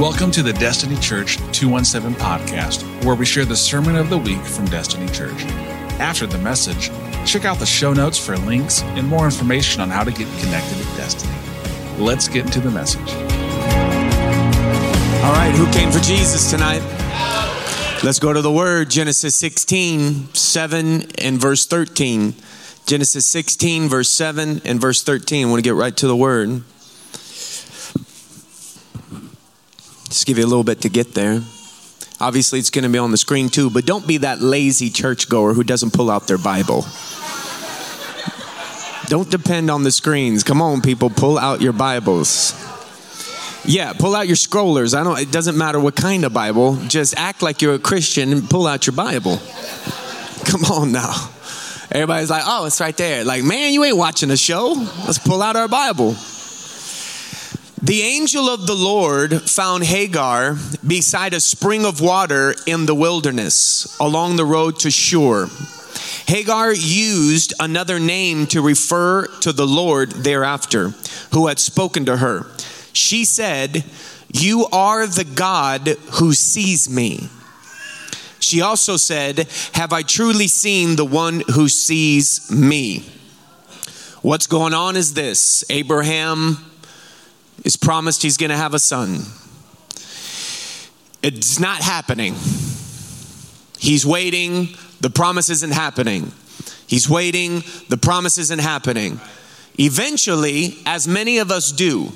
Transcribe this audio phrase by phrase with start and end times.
[0.00, 4.42] Welcome to the Destiny Church 217 podcast, where we share the sermon of the week
[4.42, 5.40] from Destiny Church.
[6.00, 6.90] After the message,
[7.24, 10.76] check out the show notes for links and more information on how to get connected
[10.78, 11.32] with Destiny.
[11.96, 13.08] Let's get into the message.
[15.22, 16.82] All right, who came for Jesus tonight?
[18.02, 22.34] Let's go to the word Genesis 16, 7 and verse 13.
[22.86, 25.46] Genesis 16, verse 7 and verse 13.
[25.46, 26.64] I want to get right to the word.
[30.14, 31.42] Just give you a little bit to get there.
[32.20, 35.54] Obviously, it's going to be on the screen too, but don't be that lazy churchgoer
[35.54, 36.86] who doesn't pull out their Bible.
[39.06, 40.44] don't depend on the screens.
[40.44, 42.52] Come on, people, pull out your Bibles.
[43.64, 44.96] Yeah, pull out your scrollers.
[44.96, 46.76] I don't it doesn't matter what kind of Bible.
[46.86, 49.40] Just act like you're a Christian and pull out your Bible.
[50.44, 51.10] Come on now.
[51.90, 54.74] Everybody's like, "Oh, it's right there." Like, "Man, you ain't watching a show.
[55.06, 56.14] Let's pull out our Bible."
[57.84, 63.98] The angel of the Lord found Hagar beside a spring of water in the wilderness
[64.00, 65.50] along the road to Shur.
[66.26, 70.94] Hagar used another name to refer to the Lord thereafter,
[71.34, 72.46] who had spoken to her.
[72.94, 73.84] She said,
[74.32, 77.28] You are the God who sees me.
[78.40, 83.04] She also said, Have I truly seen the one who sees me?
[84.22, 86.56] What's going on is this Abraham
[87.62, 89.20] is promised he's going to have a son.
[91.22, 92.34] It's not happening.
[93.78, 94.68] He's waiting,
[95.00, 96.32] the promise isn't happening.
[96.86, 99.20] He's waiting, the promise isn't happening.
[99.78, 102.12] Eventually, as many of us do,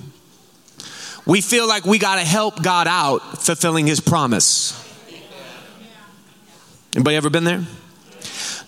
[1.26, 4.72] we feel like we got to help God out fulfilling his promise.
[6.94, 7.64] Anybody ever been there?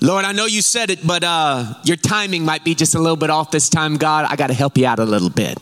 [0.02, 3.16] Lord, I know you said it, but uh, your timing might be just a little
[3.16, 4.26] bit off this time, God.
[4.28, 5.58] I got to help you out a little bit.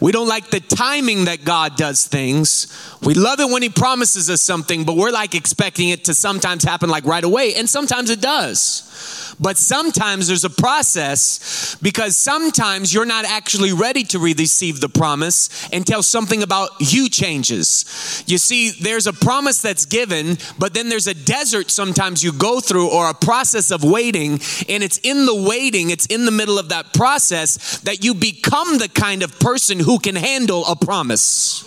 [0.00, 2.66] We don't like the timing that God does things.
[3.02, 6.64] We love it when He promises us something, but we're like expecting it to sometimes
[6.64, 9.25] happen like right away, and sometimes it does.
[9.38, 15.68] But sometimes there's a process because sometimes you're not actually ready to receive the promise
[15.72, 18.24] until something about you changes.
[18.26, 22.60] You see, there's a promise that's given, but then there's a desert sometimes you go
[22.60, 24.40] through or a process of waiting.
[24.68, 28.78] And it's in the waiting, it's in the middle of that process that you become
[28.78, 31.64] the kind of person who can handle a promise.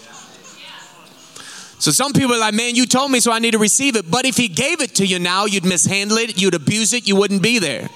[1.79, 4.12] So some people are like, man, you told me, so I need to receive it.
[4.12, 7.16] But if he gave it to you now, you'd mishandle it, you'd abuse it, you
[7.16, 7.90] wouldn't be there.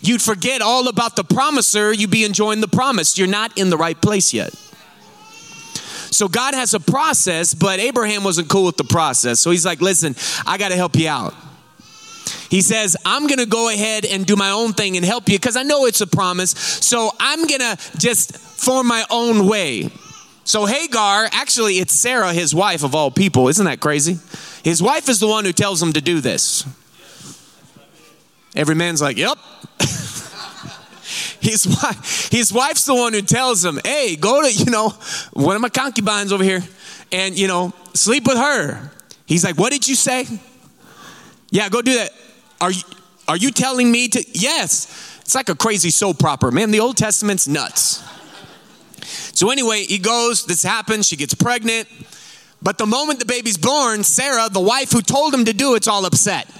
[0.00, 3.18] You'd forget all about the promiser, you'd be enjoying the promise.
[3.18, 4.54] You're not in the right place yet.
[6.10, 9.40] So God has a process, but Abraham wasn't cool with the process.
[9.40, 10.14] So he's like, listen,
[10.46, 11.34] I got to help you out.
[12.50, 15.38] He says, I'm going to go ahead and do my own thing and help you
[15.38, 16.52] because I know it's a promise.
[16.52, 19.90] So I'm going to just form my own way.
[20.48, 23.48] So Hagar, actually, it's Sarah, his wife of all people.
[23.48, 24.16] Isn't that crazy?
[24.64, 26.64] His wife is the one who tells him to do this.
[28.56, 29.36] Every man's like, yep.
[31.38, 34.94] his, wife, his wife's the one who tells him, hey, go to, you know,
[35.34, 36.62] one of my concubines over here
[37.12, 38.90] and, you know, sleep with her.
[39.26, 40.24] He's like, what did you say?
[41.50, 42.10] Yeah, go do that.
[42.58, 42.82] Are you,
[43.28, 44.24] are you telling me to?
[44.32, 45.18] Yes.
[45.20, 46.50] It's like a crazy soap opera.
[46.50, 48.02] Man, the Old Testament's nuts.
[49.08, 51.88] So anyway, he goes, this happens, she gets pregnant.
[52.60, 55.86] But the moment the baby's born, Sarah, the wife who told him to do it's
[55.86, 56.50] all upset.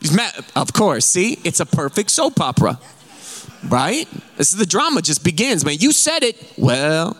[0.00, 0.32] He's mad.
[0.54, 2.78] Of course, see, it's a perfect soap opera.
[3.68, 4.08] Right?
[4.36, 5.76] This is the drama just begins, man.
[5.80, 6.36] You said it.
[6.56, 7.16] Well,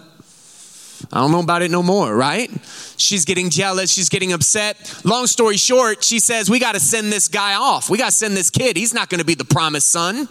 [1.13, 2.51] I don't know about it no more, right?
[2.97, 3.93] She's getting jealous.
[3.93, 5.01] She's getting upset.
[5.05, 7.91] Long story short, she says, We got to send this guy off.
[7.91, 8.77] We got to send this kid.
[8.77, 10.29] He's not going to be the promised son.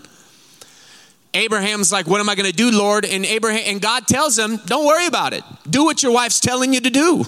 [1.37, 3.05] Abraham's like, What am I going to do, Lord?
[3.05, 5.43] And Abraham and God tells him, Don't worry about it.
[5.69, 7.25] Do what your wife's telling you to do.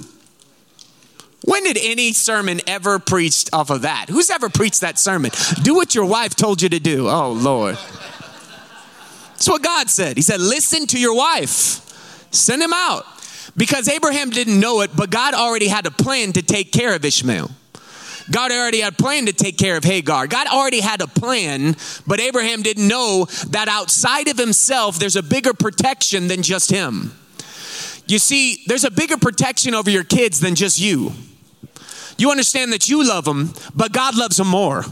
[1.45, 4.07] When did any sermon ever preached off of that?
[4.09, 5.31] Who's ever preached that sermon?
[5.63, 7.07] Do what your wife told you to do.
[7.07, 7.75] Oh, Lord.
[7.75, 10.17] That's what God said.
[10.17, 11.49] He said, Listen to your wife,
[12.31, 13.05] send him out.
[13.55, 17.03] Because Abraham didn't know it, but God already had a plan to take care of
[17.03, 17.49] Ishmael.
[18.31, 20.27] God already had planned to take care of Hagar.
[20.27, 25.23] God already had a plan, but Abraham didn't know that outside of himself, there's a
[25.23, 27.13] bigger protection than just him.
[28.07, 31.13] You see, there's a bigger protection over your kids than just you.
[32.17, 34.83] You understand that you love them, but God loves them more.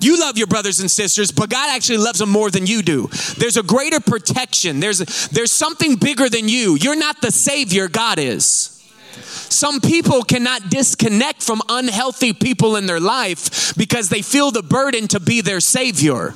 [0.00, 3.08] You love your brothers and sisters, but God actually loves them more than you do.
[3.38, 4.80] There's a greater protection.
[4.80, 4.98] There's,
[5.28, 6.76] there's something bigger than you.
[6.80, 8.73] You're not the Savior, God is.
[9.22, 15.08] Some people cannot disconnect from unhealthy people in their life because they feel the burden
[15.08, 16.34] to be their savior.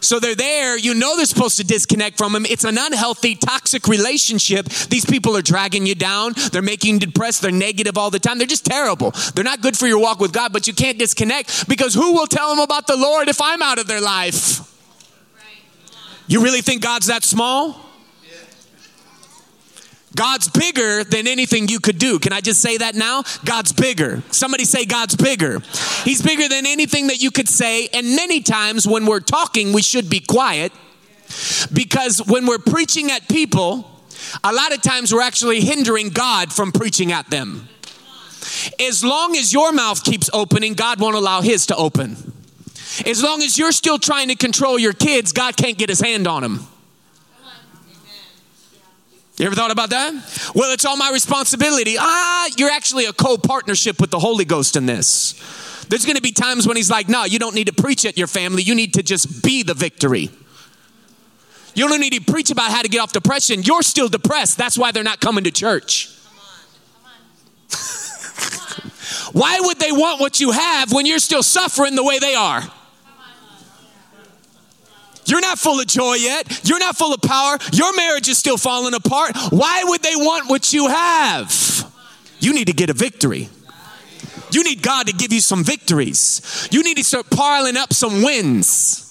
[0.00, 0.78] So they're there.
[0.78, 2.46] You know they're supposed to disconnect from them.
[2.46, 4.66] It's an unhealthy, toxic relationship.
[4.66, 6.34] These people are dragging you down.
[6.52, 7.42] They're making you depressed.
[7.42, 8.38] They're negative all the time.
[8.38, 9.12] They're just terrible.
[9.34, 12.26] They're not good for your walk with God, but you can't disconnect because who will
[12.26, 14.60] tell them about the Lord if I'm out of their life?
[16.28, 17.87] You really think God's that small?
[20.18, 22.18] God's bigger than anything you could do.
[22.18, 23.22] Can I just say that now?
[23.44, 24.20] God's bigger.
[24.32, 25.60] Somebody say God's bigger.
[26.02, 27.86] He's bigger than anything that you could say.
[27.94, 30.72] And many times when we're talking, we should be quiet
[31.72, 33.88] because when we're preaching at people,
[34.42, 37.68] a lot of times we're actually hindering God from preaching at them.
[38.80, 42.16] As long as your mouth keeps opening, God won't allow His to open.
[43.06, 46.26] As long as you're still trying to control your kids, God can't get His hand
[46.26, 46.66] on them.
[49.38, 50.12] You ever thought about that?
[50.54, 51.94] Well, it's all my responsibility.
[51.98, 55.34] Ah, you're actually a co partnership with the Holy Ghost in this.
[55.88, 58.18] There's going to be times when He's like, no, you don't need to preach at
[58.18, 58.62] your family.
[58.62, 60.30] You need to just be the victory.
[61.74, 63.62] You don't need to preach about how to get off depression.
[63.62, 64.58] You're still depressed.
[64.58, 66.10] That's why they're not coming to church.
[69.32, 72.62] why would they want what you have when you're still suffering the way they are?
[75.28, 76.60] You're not full of joy yet.
[76.64, 77.58] You're not full of power.
[77.72, 79.36] Your marriage is still falling apart.
[79.50, 81.92] Why would they want what you have?
[82.40, 83.48] You need to get a victory.
[84.50, 86.68] You need God to give you some victories.
[86.70, 89.04] You need to start piling up some wins.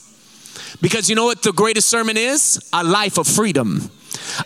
[0.81, 2.59] Because you know what the greatest sermon is?
[2.73, 3.91] A life of freedom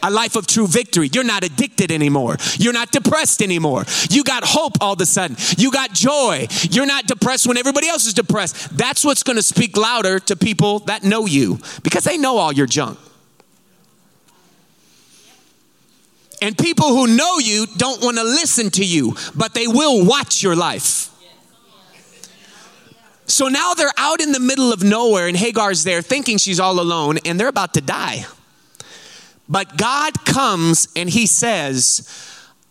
[0.04, 1.10] a life of true victory.
[1.14, 2.38] You're not addicted anymore.
[2.58, 3.86] You're not depressed anymore.
[4.10, 5.38] You got hope all of a sudden.
[5.58, 6.48] You got joy.
[6.70, 8.78] You're not depressed when everybody else is depressed.
[8.78, 12.54] That's what's going to speak louder to people that know you because they know all
[12.54, 13.00] your junk.
[16.42, 20.42] And people who know you don't want to listen to you, but they will watch
[20.42, 21.10] your life.
[23.28, 26.80] So now they're out in the middle of nowhere, and Hagar's there thinking she's all
[26.82, 28.26] alone, and they're about to die.
[29.52, 32.08] But God comes and he says,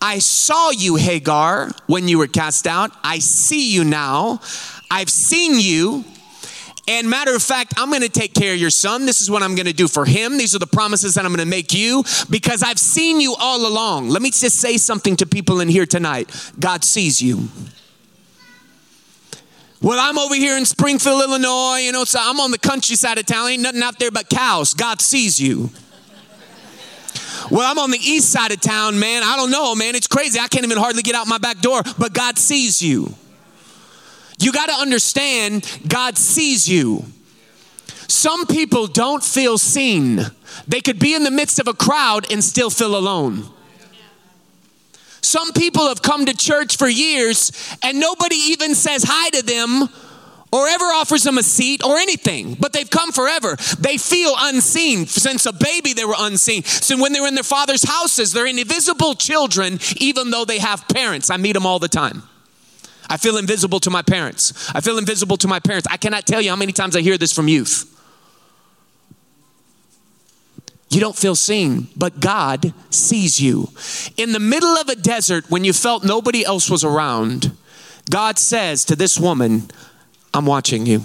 [0.01, 2.91] I saw you, Hagar, when you were cast out.
[3.05, 4.41] I see you now.
[4.91, 6.07] I've seen you.
[6.89, 9.05] And matter of fact, I'm going to take care of your son.
[9.05, 10.39] This is what I'm going to do for him.
[10.39, 13.69] These are the promises that I'm going to make you because I've seen you all
[13.69, 14.09] along.
[14.09, 17.49] Let me just say something to people in here tonight God sees you.
[19.83, 21.81] Well, I'm over here in Springfield, Illinois.
[21.81, 23.51] You know, so I'm on the countryside of town.
[23.51, 24.73] Ain't nothing out there but cows.
[24.73, 25.71] God sees you.
[27.51, 29.23] Well, I'm on the east side of town, man.
[29.25, 29.95] I don't know, man.
[29.95, 30.39] It's crazy.
[30.39, 33.15] I can't even hardly get out my back door, but God sees you.
[34.39, 37.05] You got to understand, God sees you.
[38.09, 40.21] Some people don't feel seen.
[40.67, 43.45] They could be in the midst of a crowd and still feel alone.
[45.21, 47.53] Some people have come to church for years
[47.83, 49.89] and nobody even says hi to them
[50.53, 53.57] or ever offers them a seat or anything, but they've come forever.
[53.79, 55.07] They feel unseen.
[55.07, 56.65] Since a baby, they were unseen.
[56.65, 60.89] So when they were in their father's houses, they're invisible children, even though they have
[60.89, 61.31] parents.
[61.31, 62.25] I meet them all the time.
[63.09, 64.71] I feel invisible to my parents.
[64.75, 65.87] I feel invisible to my parents.
[65.91, 67.87] I cannot tell you how many times I hear this from youth.
[70.91, 73.69] You don't feel seen, but God sees you.
[74.17, 77.53] In the middle of a desert, when you felt nobody else was around,
[78.11, 79.71] God says to this woman,
[80.33, 81.03] I'm watching you.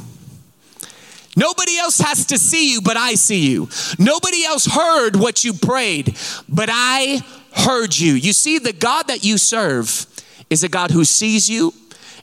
[1.35, 3.67] Nobody else has to see you, but I see you.
[3.99, 7.21] Nobody else heard what you prayed, but I
[7.53, 8.13] heard you.
[8.13, 10.05] You see, the God that you serve
[10.49, 11.73] is a God who sees you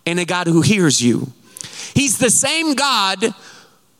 [0.07, 1.33] and a God who hears you.
[1.95, 3.35] He's the same God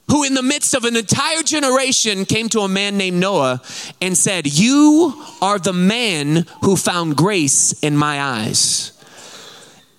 [0.09, 3.61] who, in the midst of an entire generation, came to a man named Noah
[4.01, 8.92] and said, You are the man who found grace in my eyes.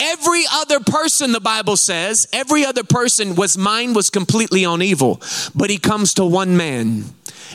[0.05, 5.21] Every other person, the Bible says, every other person was mind was completely on evil.
[5.55, 7.05] But he comes to one man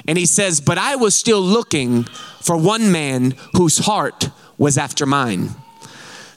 [0.07, 2.05] and he says, But I was still looking
[2.41, 5.51] for one man whose heart was after mine.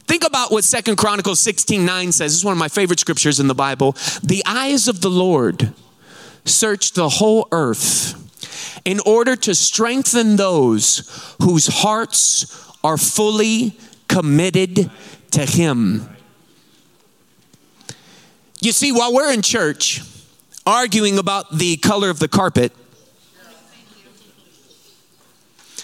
[0.05, 2.33] Think about what Second Chronicles 16 9 says.
[2.33, 3.93] This is one of my favorite scriptures in the Bible.
[4.21, 5.73] The eyes of the Lord
[6.43, 8.17] search the whole earth
[8.83, 13.77] in order to strengthen those whose hearts are fully
[14.09, 14.91] committed
[15.31, 16.07] to Him.
[18.61, 20.01] You see, while we're in church
[20.65, 22.71] arguing about the color of the carpet,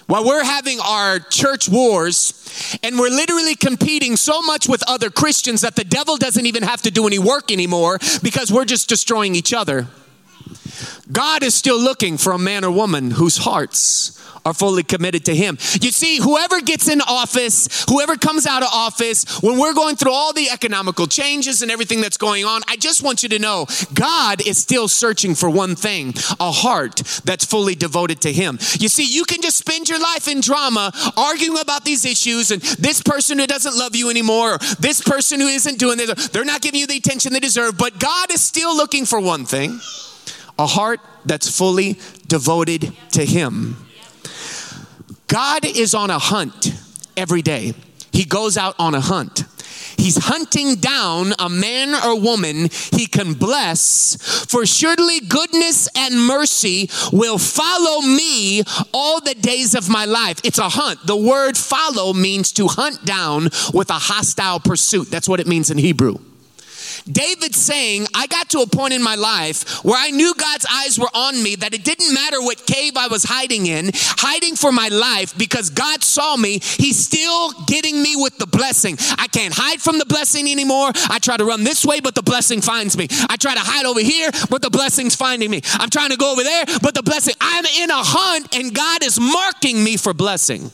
[0.07, 5.61] while we're having our church wars and we're literally competing so much with other Christians
[5.61, 9.35] that the devil doesn't even have to do any work anymore because we're just destroying
[9.35, 9.87] each other.
[11.11, 14.13] God is still looking for a man or woman whose hearts
[14.47, 15.57] are fully committed to Him.
[15.81, 20.13] You see, whoever gets in office, whoever comes out of office, when we're going through
[20.13, 23.67] all the economical changes and everything that's going on, I just want you to know
[23.93, 28.57] God is still searching for one thing a heart that's fully devoted to Him.
[28.79, 32.61] You see, you can just spend your life in drama arguing about these issues and
[32.61, 36.45] this person who doesn't love you anymore, or this person who isn't doing this, they're
[36.45, 39.81] not giving you the attention they deserve, but God is still looking for one thing
[40.57, 43.86] a heart that's fully devoted to Him.
[45.27, 46.73] God is on a hunt
[47.15, 47.73] every day.
[48.11, 49.43] He goes out on a hunt.
[49.97, 54.15] He's hunting down a man or woman he can bless,
[54.49, 60.39] for surely goodness and mercy will follow me all the days of my life.
[60.43, 61.05] It's a hunt.
[61.05, 65.09] The word follow means to hunt down with a hostile pursuit.
[65.09, 66.19] That's what it means in Hebrew.
[67.11, 70.99] David saying, I got to a point in my life where I knew God's eyes
[70.99, 74.71] were on me, that it didn't matter what cave I was hiding in, hiding for
[74.71, 76.59] my life, because God saw me.
[76.59, 78.97] He's still getting me with the blessing.
[79.17, 80.91] I can't hide from the blessing anymore.
[81.09, 83.07] I try to run this way, but the blessing finds me.
[83.29, 85.61] I try to hide over here, but the blessing's finding me.
[85.73, 89.03] I'm trying to go over there, but the blessing, I'm in a hunt, and God
[89.03, 90.71] is marking me for blessing.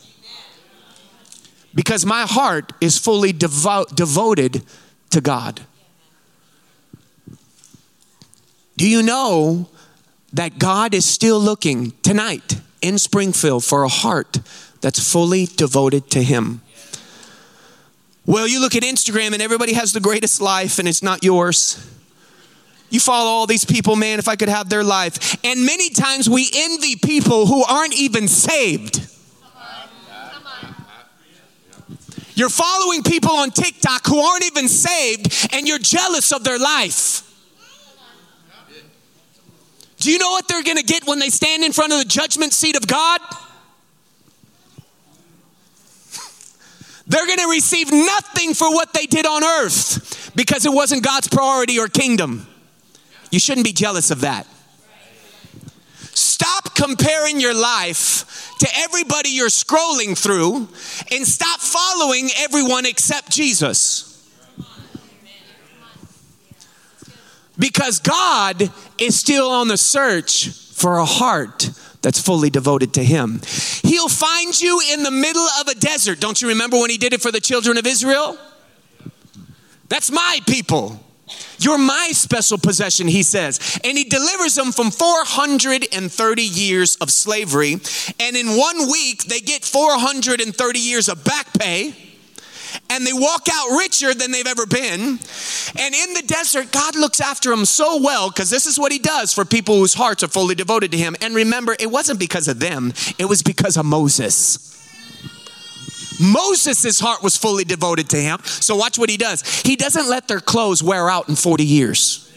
[1.76, 4.64] Because my heart is fully devo- devoted
[5.10, 5.62] to God.
[8.76, 9.70] Do you know
[10.34, 14.40] that God is still looking tonight in Springfield for a heart
[14.82, 16.62] that's fully devoted to Him?
[18.26, 21.90] Well, you look at Instagram and everybody has the greatest life and it's not yours.
[22.90, 25.36] You follow all these people, man, if I could have their life.
[25.44, 29.10] And many times we envy people who aren't even saved.
[32.36, 37.30] You're following people on TikTok who aren't even saved and you're jealous of their life.
[40.04, 42.04] Do you know what they're going to get when they stand in front of the
[42.04, 43.22] judgment seat of God?
[47.08, 51.30] They're going to receive nothing for what they did on earth because it wasn't God's
[51.30, 52.46] priority or kingdom.
[53.32, 54.46] You shouldn't be jealous of that.
[56.14, 60.68] Stop comparing your life to everybody you're scrolling through
[61.16, 63.93] and stop following everyone except Jesus.
[67.58, 71.70] Because God is still on the search for a heart
[72.02, 73.42] that's fully devoted to Him.
[73.84, 76.20] He'll find you in the middle of a desert.
[76.20, 78.38] Don't you remember when He did it for the children of Israel?
[79.88, 81.00] That's my people.
[81.60, 83.80] You're my special possession, he says.
[83.84, 87.74] And he delivers them from 430 years of slavery.
[88.20, 91.94] And in one week, they get 430 years of back pay
[92.90, 95.20] and they walk out richer than they've ever been.
[95.80, 99.00] And in the desert, God looks after them so well because this is what He
[99.00, 101.16] does for people whose hearts are fully devoted to Him.
[101.22, 104.72] And remember, it wasn't because of them, it was because of Moses.
[106.20, 108.40] Moses' heart was fully devoted to him.
[108.44, 109.42] So watch what he does.
[109.62, 112.32] He doesn't let their clothes wear out in 40 years.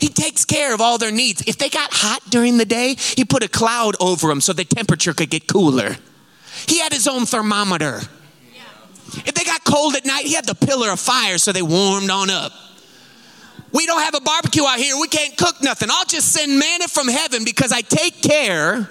[0.00, 1.42] He takes care of all their needs.
[1.46, 4.64] If they got hot during the day, he put a cloud over them so the
[4.64, 5.96] temperature could get cooler.
[6.66, 8.00] He had his own thermometer.
[9.14, 12.10] If they got cold at night, he had the pillar of fire so they warmed
[12.10, 12.52] on up.
[13.72, 14.96] We don't have a barbecue out here.
[15.00, 15.88] We can't cook nothing.
[15.90, 18.88] I'll just send manna from heaven because I take care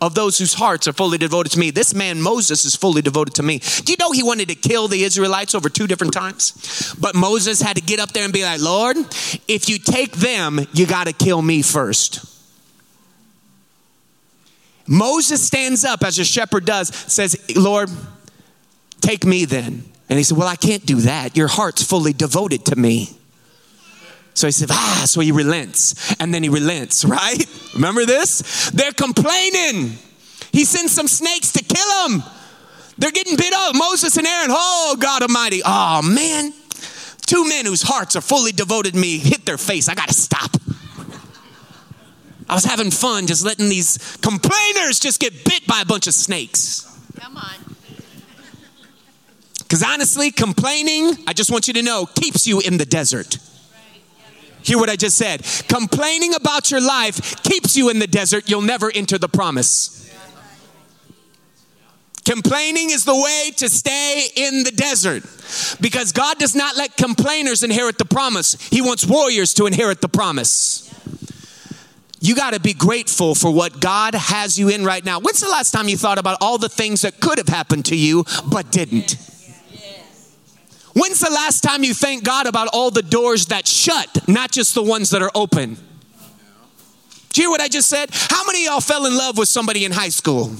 [0.00, 1.70] of those whose hearts are fully devoted to me.
[1.70, 3.58] This man, Moses, is fully devoted to me.
[3.58, 6.94] Do you know he wanted to kill the Israelites over two different times?
[7.00, 8.96] But Moses had to get up there and be like, Lord,
[9.48, 12.24] if you take them, you got to kill me first.
[14.86, 17.90] Moses stands up as a shepherd does, says, Lord,
[19.00, 19.84] Take me then.
[20.08, 21.36] And he said, Well, I can't do that.
[21.36, 23.10] Your heart's fully devoted to me.
[24.34, 26.14] So he said, Ah, so he relents.
[26.20, 27.44] And then he relents, right?
[27.74, 28.70] Remember this?
[28.70, 29.98] They're complaining.
[30.52, 32.22] He sends some snakes to kill them.
[32.96, 33.74] They're getting bit up.
[33.76, 35.60] Moses and Aaron, oh, God Almighty.
[35.64, 36.52] Oh, man.
[37.26, 39.88] Two men whose hearts are fully devoted to me hit their face.
[39.88, 40.56] I got to stop.
[42.48, 46.14] I was having fun just letting these complainers just get bit by a bunch of
[46.14, 46.86] snakes.
[47.20, 47.67] Come on.
[49.68, 53.36] Because honestly, complaining, I just want you to know, keeps you in the desert.
[54.62, 55.42] Hear what I just said.
[55.68, 58.48] Complaining about your life keeps you in the desert.
[58.48, 59.94] You'll never enter the promise.
[62.24, 65.22] Complaining is the way to stay in the desert
[65.80, 68.54] because God does not let complainers inherit the promise.
[68.68, 70.84] He wants warriors to inherit the promise.
[72.20, 75.20] You got to be grateful for what God has you in right now.
[75.20, 77.96] When's the last time you thought about all the things that could have happened to
[77.96, 79.16] you but didn't?
[81.00, 84.74] When's the last time you thank God about all the doors that shut, not just
[84.74, 85.76] the ones that are open?
[87.30, 88.10] Do you hear what I just said?
[88.12, 90.50] How many y'all fell in love with somebody in high school?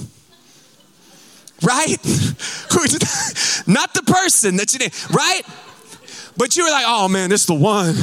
[1.63, 1.97] right?
[3.67, 5.43] Not the person that you name, right?
[6.37, 7.95] But you were like, oh man, this is the one.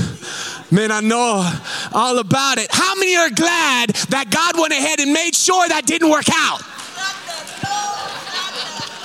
[0.72, 1.50] Man, I know
[1.94, 2.68] all about it.
[2.70, 6.62] How many are glad that God went ahead and made sure that didn't work out?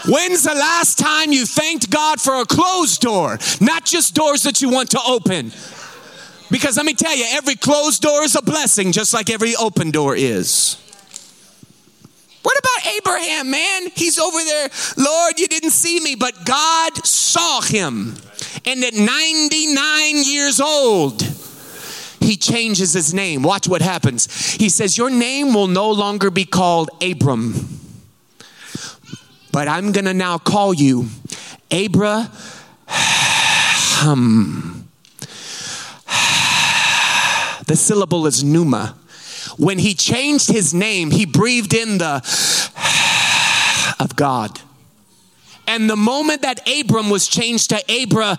[0.09, 4.62] When's the last time you thanked God for a closed door, not just doors that
[4.62, 5.52] you want to open?
[6.50, 9.90] Because let me tell you, every closed door is a blessing, just like every open
[9.90, 10.76] door is.
[12.42, 13.90] What about Abraham, man?
[13.95, 14.71] He's over there.
[14.97, 18.16] Lord, you didn't see me, but God saw him.
[18.64, 21.23] And at 99 years old,
[22.21, 23.42] he changes his name.
[23.42, 24.54] Watch what happens.
[24.54, 27.54] He says, Your name will no longer be called Abram,
[29.52, 31.09] but I'm going to now call you
[31.71, 32.30] Abraham.
[37.66, 38.97] The syllable is pneuma.
[39.57, 42.16] When he changed his name, he breathed in the
[44.00, 44.61] of God.
[45.66, 48.37] And the moment that Abram was changed to Abra,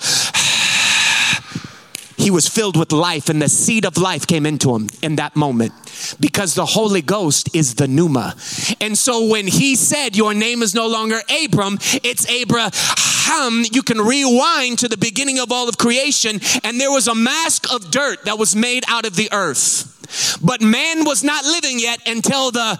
[2.17, 5.35] he was filled with life, and the seed of life came into him in that
[5.35, 5.73] moment
[6.19, 8.35] because the Holy Ghost is the pneuma.
[8.79, 13.99] And so when he said, Your name is no longer Abram, it's Abraham, you can
[13.99, 18.25] rewind to the beginning of all of creation, and there was a mask of dirt
[18.25, 20.39] that was made out of the earth.
[20.43, 22.79] But man was not living yet until the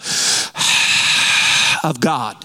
[1.83, 2.37] of God.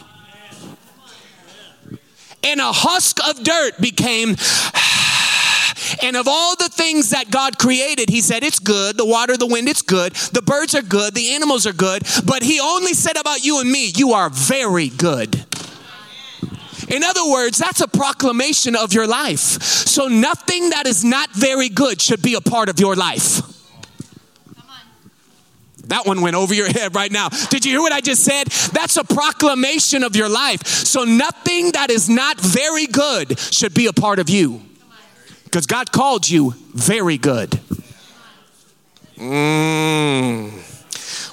[2.45, 4.37] And a husk of dirt became
[6.03, 8.97] and of all the things that God created, He said, It's good.
[8.97, 10.15] The water, the wind, it's good.
[10.15, 11.15] The birds are good.
[11.15, 12.03] The animals are good.
[12.25, 15.45] But He only said about you and me, You are very good.
[16.88, 19.38] In other words, that's a proclamation of your life.
[19.38, 23.43] So nothing that is not very good should be a part of your life.
[25.88, 27.29] That one went over your head right now.
[27.29, 28.49] Did you hear what I just said?
[28.73, 30.67] That's a proclamation of your life.
[30.67, 34.62] So nothing that is not very good should be a part of you.
[35.57, 37.59] Because God called you very good.
[39.17, 40.53] Mm.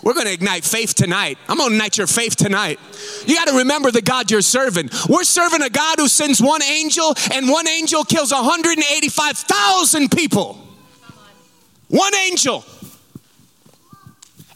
[0.01, 1.37] We're going to ignite faith tonight.
[1.49, 2.79] I'm going to ignite your faith tonight.
[3.25, 4.91] You got to remember the God you're serving.
[5.09, 10.57] We're serving a God who sends one angel, and one angel kills 185,000 people.
[11.89, 12.63] One angel.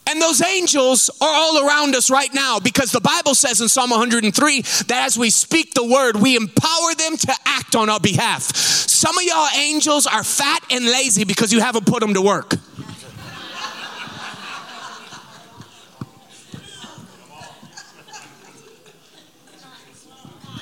[0.08, 3.90] And those angels are all around us right now because the Bible says in Psalm
[3.90, 8.42] 103 that as we speak the word, we empower them to act on our behalf.
[8.56, 12.54] Some of y'all angels are fat and lazy because you haven't put them to work.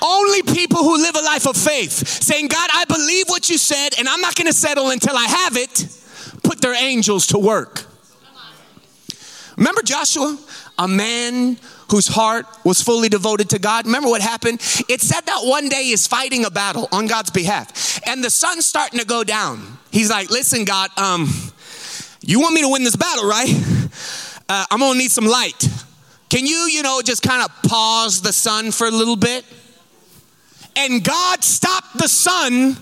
[0.02, 3.90] Only people who live a life of faith, saying, God, I believe what you said,
[3.98, 5.87] and I'm not going to settle until I have it,
[6.42, 7.87] put their angels to work.
[9.57, 10.38] Remember Joshua,
[10.79, 11.59] a man
[11.90, 13.87] whose heart was fully devoted to God.
[13.87, 14.61] Remember what happened?
[14.88, 18.66] It said that one day he's fighting a battle on God's behalf, and the sun's
[18.66, 19.79] starting to go down.
[19.90, 21.33] He's like, "Listen, God, um,
[22.21, 23.55] you want me to win this battle, right?
[24.49, 25.69] Uh, I'm gonna need some light.
[26.29, 29.45] Can you, you know, just kind of pause the sun for a little bit?"
[30.77, 32.75] And God stopped the sun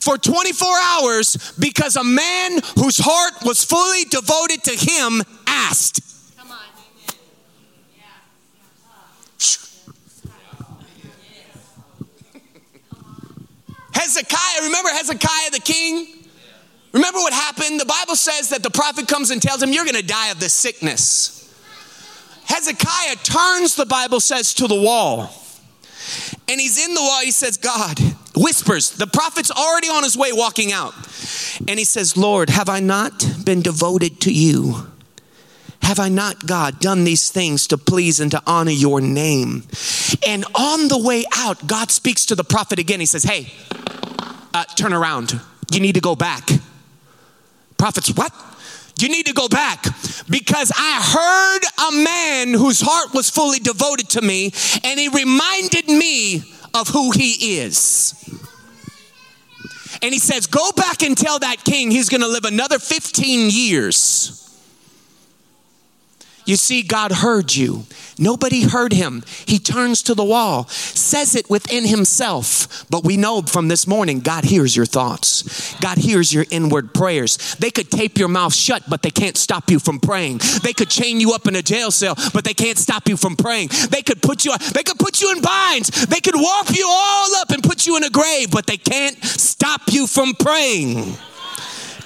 [0.00, 6.00] for 24 hours because a man whose heart was fully devoted to him asked.
[13.96, 16.06] Hezekiah, remember Hezekiah the king?
[16.92, 17.80] Remember what happened?
[17.80, 20.40] The Bible says that the prophet comes and tells him, You're going to die of
[20.40, 21.32] this sickness.
[22.44, 25.30] Hezekiah turns, the Bible says, to the wall.
[26.48, 27.20] And he's in the wall.
[27.22, 27.98] He says, God,
[28.36, 28.90] whispers.
[28.90, 30.94] The prophet's already on his way walking out.
[31.66, 34.86] And he says, Lord, have I not been devoted to you?
[35.82, 39.64] Have I not, God, done these things to please and to honor your name?
[40.26, 43.00] And on the way out, God speaks to the prophet again.
[43.00, 43.52] He says, Hey,
[44.52, 45.40] uh, turn around.
[45.70, 46.48] You need to go back.
[47.78, 48.32] Prophets, what?
[48.98, 49.84] You need to go back
[50.30, 55.86] because I heard a man whose heart was fully devoted to me, and he reminded
[55.88, 58.14] me of who he is.
[60.02, 64.45] And he says, Go back and tell that king he's gonna live another 15 years.
[66.46, 67.84] You see, God heard you.
[68.18, 69.24] Nobody heard him.
[69.46, 72.86] He turns to the wall, says it within himself.
[72.88, 75.74] But we know from this morning, God hears your thoughts.
[75.80, 77.56] God hears your inward prayers.
[77.56, 80.40] They could tape your mouth shut, but they can't stop you from praying.
[80.62, 83.36] They could chain you up in a jail cell, but they can't stop you from
[83.36, 83.70] praying.
[83.90, 86.06] They could put you they could put you in binds.
[86.06, 89.22] They could warp you all up and put you in a grave, but they can't
[89.24, 91.16] stop you from praying.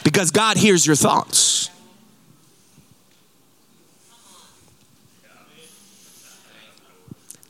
[0.02, 1.59] Because God hears your thoughts.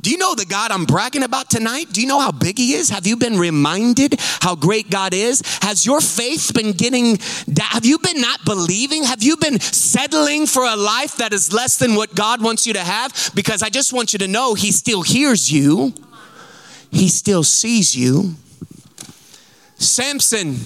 [0.01, 1.93] Do you know the God I'm bragging about tonight?
[1.93, 2.89] Do you know how big He is?
[2.89, 5.43] Have you been reminded how great God is?
[5.61, 7.19] Has your faith been getting,
[7.59, 9.05] have you been not believing?
[9.05, 12.73] Have you been settling for a life that is less than what God wants you
[12.73, 13.31] to have?
[13.35, 15.93] Because I just want you to know He still hears you,
[16.91, 18.37] He still sees you.
[19.77, 20.59] Samson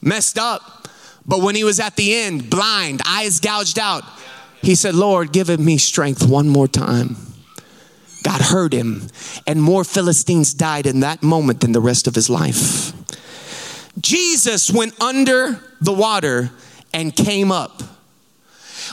[0.00, 0.88] messed up,
[1.26, 4.02] but when he was at the end, blind, eyes gouged out,
[4.62, 7.16] he said, Lord, give me strength one more time.
[8.22, 9.08] God heard him,
[9.46, 12.92] and more Philistines died in that moment than the rest of his life.
[14.00, 16.50] Jesus went under the water
[16.94, 17.82] and came up.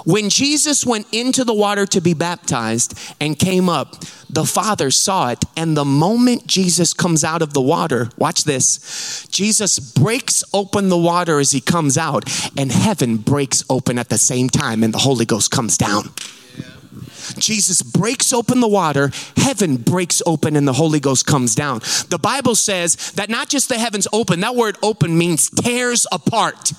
[0.06, 3.96] When Jesus went into the water to be baptized and came up,
[4.30, 5.44] the Father saw it.
[5.58, 10.98] And the moment Jesus comes out of the water, watch this Jesus breaks open the
[10.98, 12.26] water as he comes out,
[12.58, 16.10] and heaven breaks open at the same time, and the Holy Ghost comes down.
[17.40, 21.80] Jesus breaks open the water, heaven breaks open, and the Holy Ghost comes down.
[22.10, 26.74] The Bible says that not just the heavens open, that word open means tears apart.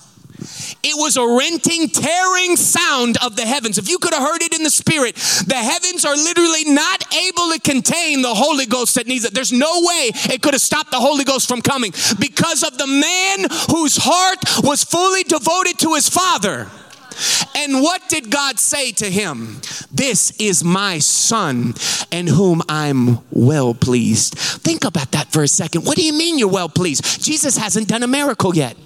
[0.82, 3.76] It was a renting, tearing sound of the heavens.
[3.76, 5.14] If you could have heard it in the spirit,
[5.46, 9.34] the heavens are literally not able to contain the Holy Ghost that needs it.
[9.34, 12.86] There's no way it could have stopped the Holy Ghost from coming because of the
[12.86, 16.68] man whose heart was fully devoted to his Father.
[17.56, 19.60] And what did God say to him?
[19.90, 21.74] This is my son
[22.10, 24.34] in whom I'm well pleased.
[24.34, 25.84] Think about that for a second.
[25.84, 27.22] What do you mean you're well pleased?
[27.22, 28.76] Jesus hasn't done a miracle yet.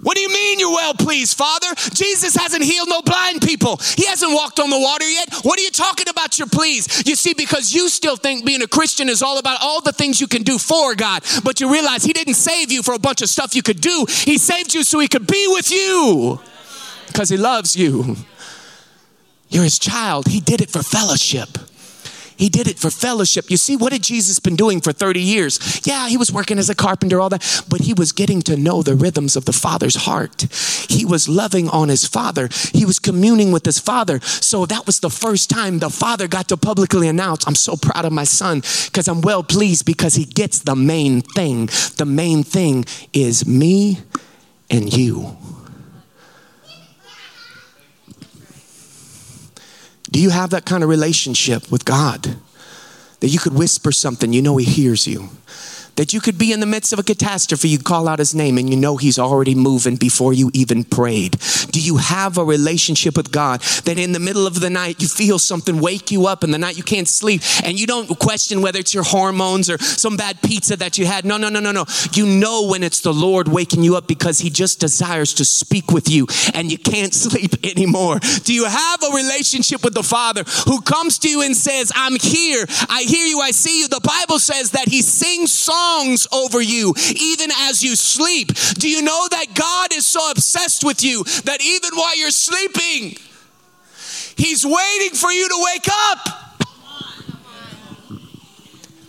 [0.00, 1.66] What do you mean you're well pleased, Father?
[1.92, 3.78] Jesus hasn't healed no blind people.
[3.96, 5.32] He hasn't walked on the water yet.
[5.42, 7.06] What are you talking about you're pleased?
[7.08, 10.20] You see, because you still think being a Christian is all about all the things
[10.20, 13.22] you can do for God, but you realize He didn't save you for a bunch
[13.22, 14.06] of stuff you could do.
[14.08, 16.40] He saved you so He could be with you
[17.08, 18.16] because He loves you.
[19.48, 20.28] You're His child.
[20.28, 21.48] He did it for fellowship.
[22.38, 23.50] He did it for fellowship.
[23.50, 25.86] You see, what had Jesus been doing for 30 years?
[25.86, 28.82] Yeah, he was working as a carpenter, all that, but he was getting to know
[28.82, 30.46] the rhythms of the Father's heart.
[30.88, 34.20] He was loving on his Father, he was communing with his Father.
[34.20, 38.04] So that was the first time the Father got to publicly announce, I'm so proud
[38.04, 41.66] of my son because I'm well pleased because he gets the main thing.
[41.96, 43.98] The main thing is me
[44.70, 45.36] and you.
[50.10, 52.36] Do you have that kind of relationship with God?
[53.20, 55.30] That you could whisper something, you know He hears you.
[55.98, 58.56] That you could be in the midst of a catastrophe, you call out his name
[58.56, 61.36] and you know he's already moving before you even prayed.
[61.72, 65.08] Do you have a relationship with God that in the middle of the night you
[65.08, 68.62] feel something wake you up in the night you can't sleep and you don't question
[68.62, 71.24] whether it's your hormones or some bad pizza that you had?
[71.24, 71.84] No, no, no, no, no.
[72.12, 75.90] You know when it's the Lord waking you up because he just desires to speak
[75.90, 78.20] with you and you can't sleep anymore.
[78.44, 82.14] Do you have a relationship with the Father who comes to you and says, I'm
[82.20, 83.88] here, I hear you, I see you?
[83.88, 85.87] The Bible says that he sings songs
[86.32, 88.48] over you even as you sleep.
[88.74, 93.16] Do you know that God is so obsessed with you that even while you're sleeping,
[94.36, 96.18] He's waiting for you to wake up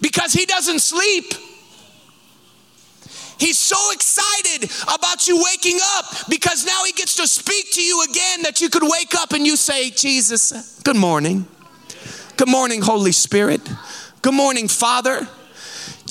[0.02, 1.34] because He doesn't sleep.
[3.40, 8.04] He's so excited about you waking up because now he gets to speak to you
[8.04, 11.48] again that you could wake up and you say, Jesus, good morning.
[12.36, 13.62] Good morning, Holy Spirit.
[14.22, 15.26] Good morning, Father.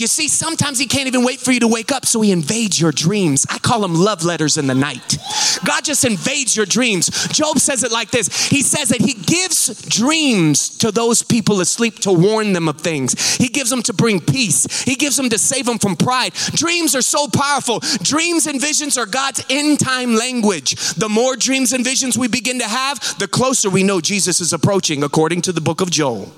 [0.01, 2.81] You see, sometimes He can't even wait for you to wake up, so He invades
[2.81, 3.47] your dreams.
[3.51, 5.19] I call them love letters in the night.
[5.65, 7.09] God just invades your dreams.
[7.29, 11.99] Job says it like this He says that He gives dreams to those people asleep
[12.01, 15.39] to warn them of things, He gives them to bring peace, He gives them to
[15.39, 16.33] save them from pride.
[16.53, 17.81] Dreams are so powerful.
[18.03, 20.75] Dreams and visions are God's end time language.
[20.95, 24.53] The more dreams and visions we begin to have, the closer we know Jesus is
[24.53, 26.33] approaching, according to the book of Joel.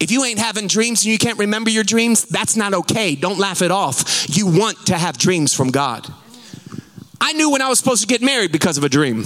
[0.00, 3.14] If you ain't having dreams and you can't remember your dreams, that's not okay.
[3.14, 4.26] Don't laugh it off.
[4.28, 6.06] You want to have dreams from God.
[7.20, 9.24] I knew when I was supposed to get married because of a dream.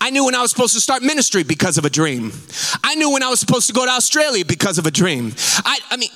[0.00, 2.32] I knew when I was supposed to start ministry because of a dream.
[2.84, 5.32] I knew when I was supposed to go to Australia because of a dream.
[5.64, 6.10] I, I mean,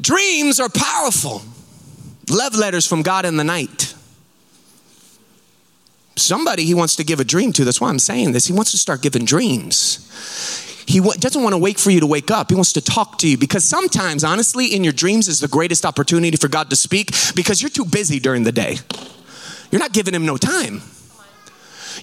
[0.00, 1.42] dreams are powerful.
[2.30, 3.94] Love letters from God in the night.
[6.16, 7.64] Somebody he wants to give a dream to.
[7.64, 8.46] That's why I'm saying this.
[8.46, 10.08] He wants to start giving dreams.
[10.92, 12.50] He doesn't want to wait for you to wake up.
[12.50, 15.86] He wants to talk to you because sometimes, honestly, in your dreams is the greatest
[15.86, 18.76] opportunity for God to speak because you're too busy during the day.
[19.70, 20.82] You're not giving Him no time.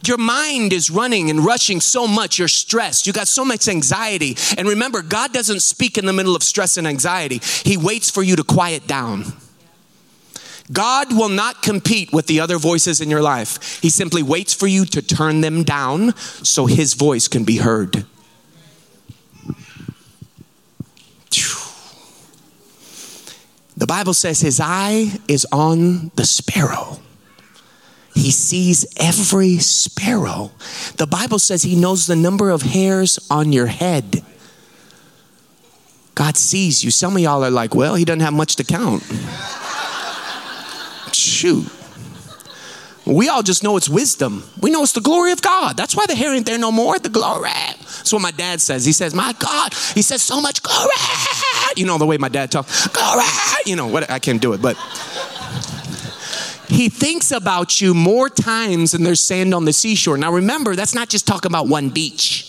[0.03, 4.35] Your mind is running and rushing so much, you're stressed, you got so much anxiety.
[4.57, 8.23] And remember, God doesn't speak in the middle of stress and anxiety, He waits for
[8.23, 9.25] you to quiet down.
[10.71, 13.79] God will not compete with the other voices in your life.
[13.81, 18.07] He simply waits for you to turn them down so His voice can be heard.
[23.87, 26.99] Bible says his eye is on the sparrow.
[28.13, 30.51] He sees every sparrow.
[30.97, 34.21] The Bible says he knows the number of hairs on your head.
[36.15, 36.91] God sees you.
[36.91, 39.03] Some of y'all are like, well, he doesn't have much to count.
[41.13, 41.65] Shoot.
[43.09, 44.43] We all just know it's wisdom.
[44.61, 45.75] We know it's the glory of God.
[45.75, 46.99] That's why the hair ain't there no more.
[46.99, 47.49] The glory.
[47.49, 48.85] That's what my dad says.
[48.85, 50.91] He says, My God, he says so much glory.
[51.75, 53.23] You know the way my dad talks, glory.
[53.65, 54.09] You know what?
[54.09, 54.75] I can't do it, but
[56.67, 60.17] he thinks about you more times than there's sand on the seashore.
[60.17, 62.45] Now remember, that's not just talking about one beach.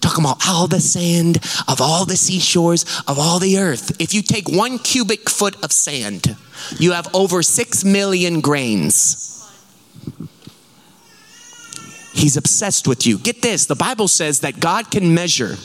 [0.00, 4.00] Talking about all the sand of all the seashores of all the earth.
[4.00, 6.36] If you take one cubic foot of sand,
[6.78, 9.39] you have over six million grains.
[12.20, 13.16] He's obsessed with you.
[13.16, 15.56] Get this the Bible says that God can measure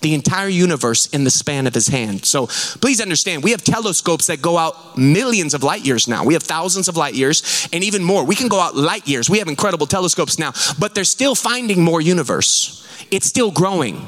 [0.00, 2.24] the entire universe in the span of his hand.
[2.24, 2.46] So
[2.80, 6.24] please understand, we have telescopes that go out millions of light years now.
[6.24, 8.24] We have thousands of light years and even more.
[8.24, 9.30] We can go out light years.
[9.30, 12.84] We have incredible telescopes now, but they're still finding more universe.
[13.10, 14.06] It's still growing.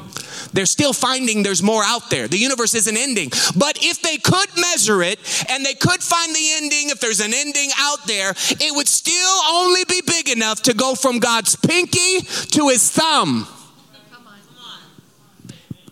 [0.53, 2.27] They're still finding there's more out there.
[2.27, 3.29] The universe isn't ending.
[3.55, 5.19] But if they could measure it
[5.49, 9.39] and they could find the ending, if there's an ending out there, it would still
[9.49, 12.21] only be big enough to go from God's pinky
[12.51, 13.47] to his thumb.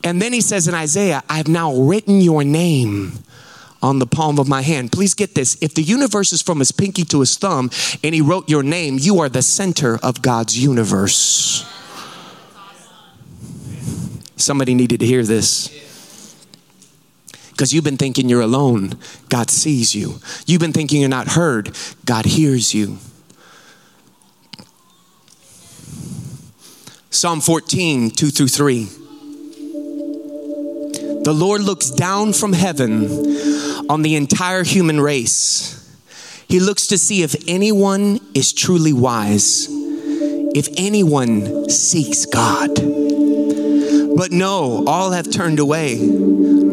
[0.03, 3.13] And then he says in Isaiah, I've now written your name
[3.81, 4.91] on the palm of my hand.
[4.91, 5.57] Please get this.
[5.61, 7.69] If the universe is from his pinky to his thumb
[8.03, 11.65] and he wrote your name, you are the center of God's universe.
[14.35, 15.67] Somebody needed to hear this.
[17.51, 20.19] Because you've been thinking you're alone, God sees you.
[20.45, 22.97] You've been thinking you're not heard, God hears you.
[27.09, 28.87] Psalm 14, 2 through 3.
[31.23, 33.05] The Lord looks down from heaven
[33.89, 35.75] on the entire human race.
[36.47, 42.73] He looks to see if anyone is truly wise, if anyone seeks God.
[44.15, 45.99] But no, all have turned away.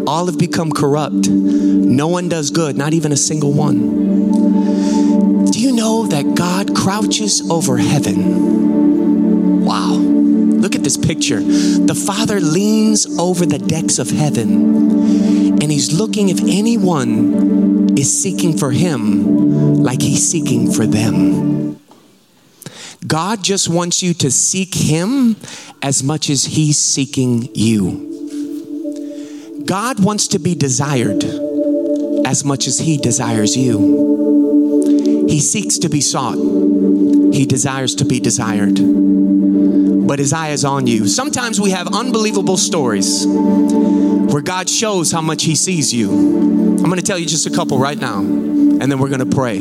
[0.06, 1.28] All have become corrupt.
[1.28, 5.46] No one does good, not even a single one.
[5.50, 9.64] Do you know that God crouches over heaven?
[9.64, 10.15] Wow.
[10.66, 11.38] Look at this picture.
[11.38, 18.58] The Father leans over the decks of heaven and he's looking if anyone is seeking
[18.58, 21.78] for him like he's seeking for them.
[23.06, 25.36] God just wants you to seek Him
[25.82, 29.62] as much as He's seeking you.
[29.64, 31.22] God wants to be desired
[32.26, 35.26] as much as He desires you.
[35.28, 36.38] He seeks to be sought,
[37.32, 39.05] He desires to be desired.
[40.06, 41.06] But His eye is on you.
[41.08, 46.10] Sometimes we have unbelievable stories where God shows how much He sees you.
[46.10, 49.34] I'm going to tell you just a couple right now, and then we're going to
[49.36, 49.58] pray.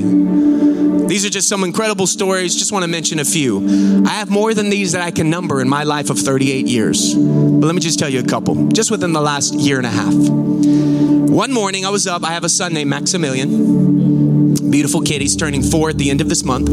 [1.08, 2.55] These are just some incredible stories.
[2.55, 4.03] Just want to mention a few.
[4.05, 7.13] I have more than these that I can number in my life of 38 years.
[7.13, 9.91] But let me just tell you a couple, just within the last year and a
[9.91, 10.13] half.
[10.13, 12.23] One morning I was up.
[12.23, 14.71] I have a son named Maximilian.
[14.71, 15.21] Beautiful kid.
[15.21, 16.69] He's turning four at the end of this month.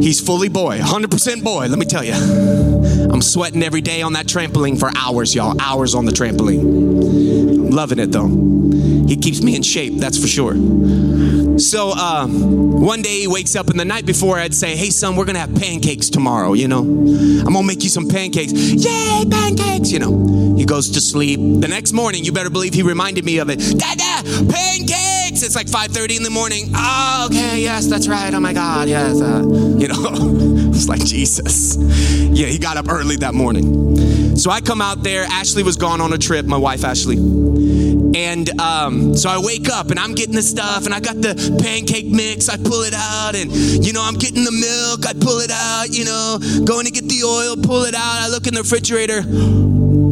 [0.00, 2.14] He's fully boy, 100% boy, let me tell you.
[2.14, 5.60] I'm sweating every day on that trampoline for hours, y'all.
[5.60, 6.60] Hours on the trampoline.
[6.60, 8.28] I'm loving it though.
[9.06, 10.54] He keeps me in shape, that's for sure.
[11.58, 15.14] So uh, one day he wakes up, and the night before I'd say, "Hey son,
[15.14, 16.54] we're gonna have pancakes tomorrow.
[16.54, 18.52] You know, I'm gonna make you some pancakes.
[18.52, 19.92] Yay, pancakes!
[19.92, 21.38] You know." He goes to sleep.
[21.38, 23.58] The next morning, you better believe he reminded me of it.
[23.58, 25.23] Dada, pancakes!
[25.44, 26.70] It's like 5:30 in the morning.
[26.74, 28.32] Oh, okay, yes, that's right.
[28.32, 29.20] Oh my God, yes.
[29.20, 29.42] Uh,
[29.78, 31.76] you know, it's like Jesus.
[31.76, 34.36] Yeah, he got up early that morning.
[34.36, 35.24] So I come out there.
[35.24, 36.46] Ashley was gone on a trip.
[36.46, 37.16] My wife Ashley.
[37.16, 41.34] And um, so I wake up and I'm getting the stuff and I got the
[41.62, 42.48] pancake mix.
[42.48, 45.04] I pull it out and, you know, I'm getting the milk.
[45.06, 48.22] I pull it out, you know, going to get the oil, pull it out.
[48.22, 49.24] I look in the refrigerator.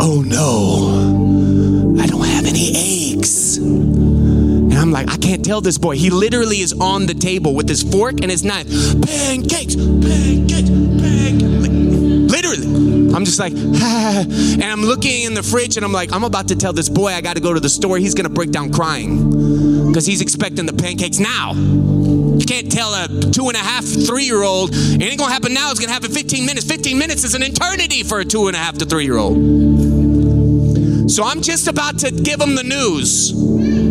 [0.01, 3.59] Oh no, I don't have any eggs.
[4.72, 5.96] And I'm like, I can't tell this boy.
[5.96, 8.66] He literally is on the table with his fork and his knife.
[9.02, 11.68] Pancakes, pancakes, pancakes.
[12.32, 13.14] Literally.
[13.14, 14.24] I'm just like, ah.
[14.26, 17.08] and I'm looking in the fridge and I'm like, I'm about to tell this boy
[17.08, 17.98] I got to go to the store.
[17.98, 21.52] He's going to break down crying because he's expecting the pancakes now.
[21.52, 25.35] You can't tell a two and a half, three year old, it ain't going to
[25.35, 25.70] happen now.
[25.70, 26.66] It's going to happen 15 minutes.
[26.66, 29.37] 15 minutes is an eternity for a two and a half to three year old.
[31.11, 33.82] So I'm just about to give him the news.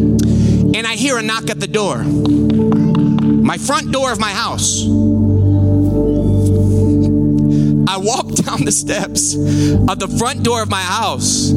[0.74, 2.04] And I hear a knock at the door.
[2.04, 4.84] My front door of my house.
[7.88, 11.52] I walk down the steps of the front door of my house.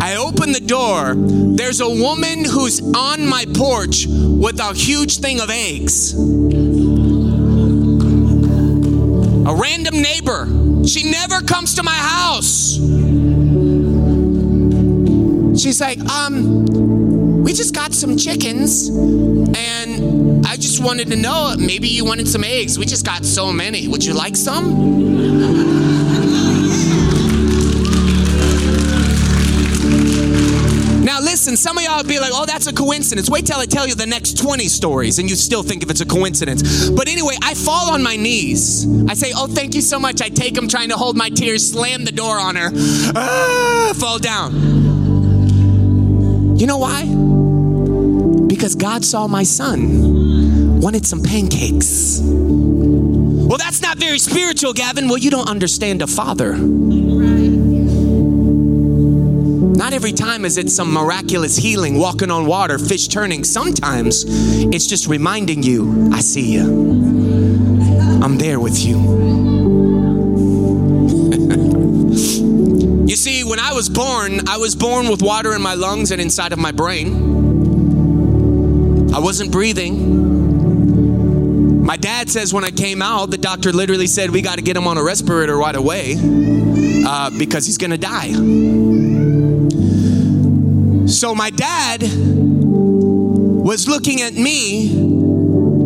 [0.00, 1.14] I open the door.
[1.14, 6.14] There's a woman who's on my porch with a huge thing of eggs.
[9.46, 10.48] A random neighbor.
[10.86, 12.74] She never comes to my house.
[15.60, 16.66] She's like, um,
[17.42, 22.44] we just got some chickens and I just wanted to know maybe you wanted some
[22.44, 22.78] eggs.
[22.78, 23.88] We just got so many.
[23.88, 25.00] Would you like some?
[31.04, 33.30] Now, listen, some of y'all be like, oh, that's a coincidence.
[33.30, 36.02] Wait till I tell you the next 20 stories and you still think if it's
[36.02, 36.90] a coincidence.
[36.90, 38.86] But anyway, I fall on my knees.
[39.08, 40.20] I say, oh, thank you so much.
[40.20, 42.70] I take them trying to hold my tears, slam the door on her,
[43.16, 44.80] ah, fall down.
[46.58, 47.29] You know why?
[48.60, 52.20] Because God saw my son wanted some pancakes.
[52.22, 55.08] Well, that's not very spiritual, Gavin.
[55.08, 56.58] Well, you don't understand a father.
[59.78, 63.44] Not every time is it some miraculous healing, walking on water, fish turning.
[63.44, 66.70] Sometimes it's just reminding you, I see you.
[68.22, 68.98] I'm there with you.
[73.08, 76.20] you see, when I was born, I was born with water in my lungs and
[76.20, 77.29] inside of my brain.
[79.12, 80.30] I wasn't breathing.
[81.84, 84.76] My dad says when I came out, the doctor literally said, We got to get
[84.76, 88.30] him on a respirator right away uh, because he's going to die.
[91.06, 94.94] So my dad was looking at me,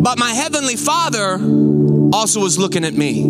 [0.01, 1.39] but my heavenly father
[2.13, 3.23] also was looking at me.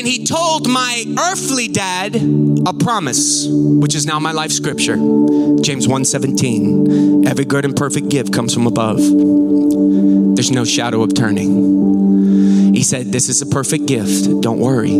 [0.00, 4.96] And he told my earthly dad a promise, which is now my life scripture.
[4.96, 7.26] James 1:17.
[7.26, 8.96] Every good and perfect gift comes from above.
[8.96, 12.72] There's no shadow of turning.
[12.72, 14.40] He said, This is a perfect gift.
[14.40, 14.96] Don't worry.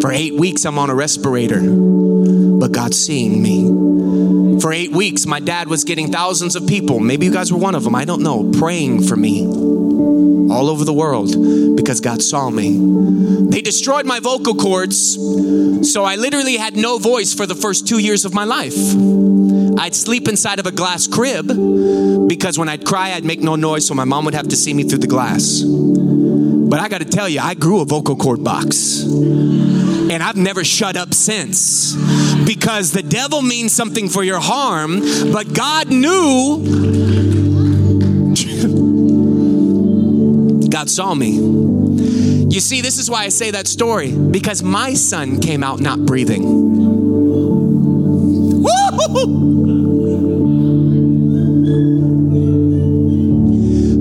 [0.00, 4.58] For eight weeks, I'm on a respirator, but God's seeing me.
[4.62, 7.74] For eight weeks, my dad was getting thousands of people, maybe you guys were one
[7.74, 9.71] of them, I don't know, praying for me
[10.52, 11.34] all over the world
[11.76, 12.78] because God saw me.
[13.50, 15.14] They destroyed my vocal cords,
[15.90, 18.76] so I literally had no voice for the first two years of my life.
[19.78, 21.48] I'd sleep inside of a glass crib
[22.28, 24.74] because when I'd cry, I'd make no noise, so my mom would have to see
[24.74, 25.62] me through the glass.
[25.64, 29.02] But I got to tell you, I grew a vocal cord box.
[29.02, 31.94] And I've never shut up since.
[32.44, 35.00] Because the devil means something for your harm,
[35.32, 37.11] but God knew.
[40.72, 41.32] God saw me.
[41.32, 44.10] You see, this is why I say that story.
[44.10, 46.72] Because my son came out not breathing.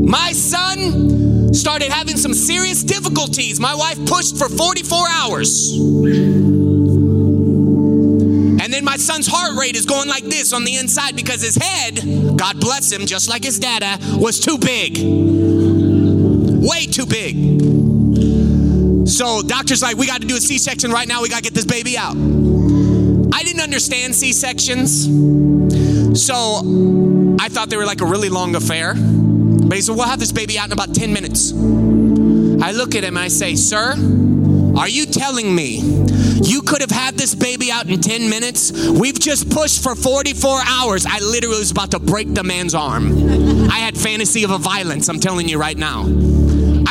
[0.07, 3.60] My son started having some serious difficulties.
[3.60, 5.73] My wife pushed for 44 hours.
[8.62, 11.57] And then my son's heart rate is going like this on the inside because his
[11.57, 15.90] head, God bless him, just like his dada, was too big.
[16.62, 17.36] Way too big.
[19.10, 21.21] So doctor's like, we got to do a C-section right now.
[21.21, 22.15] We got to get this baby out.
[22.15, 25.06] I didn't understand C-sections.
[26.24, 26.36] So
[27.39, 28.93] I thought they were like a really long affair.
[28.93, 31.52] But he said, we'll have this baby out in about 10 minutes.
[31.52, 33.95] I look at him and I say, sir,
[34.78, 35.80] are you telling me
[36.43, 38.71] you could have had this baby out in 10 minutes?
[38.88, 41.06] We've just pushed for 44 hours.
[41.08, 43.69] I literally was about to break the man's arm.
[43.71, 46.06] I had fantasy of a violence, I'm telling you right now.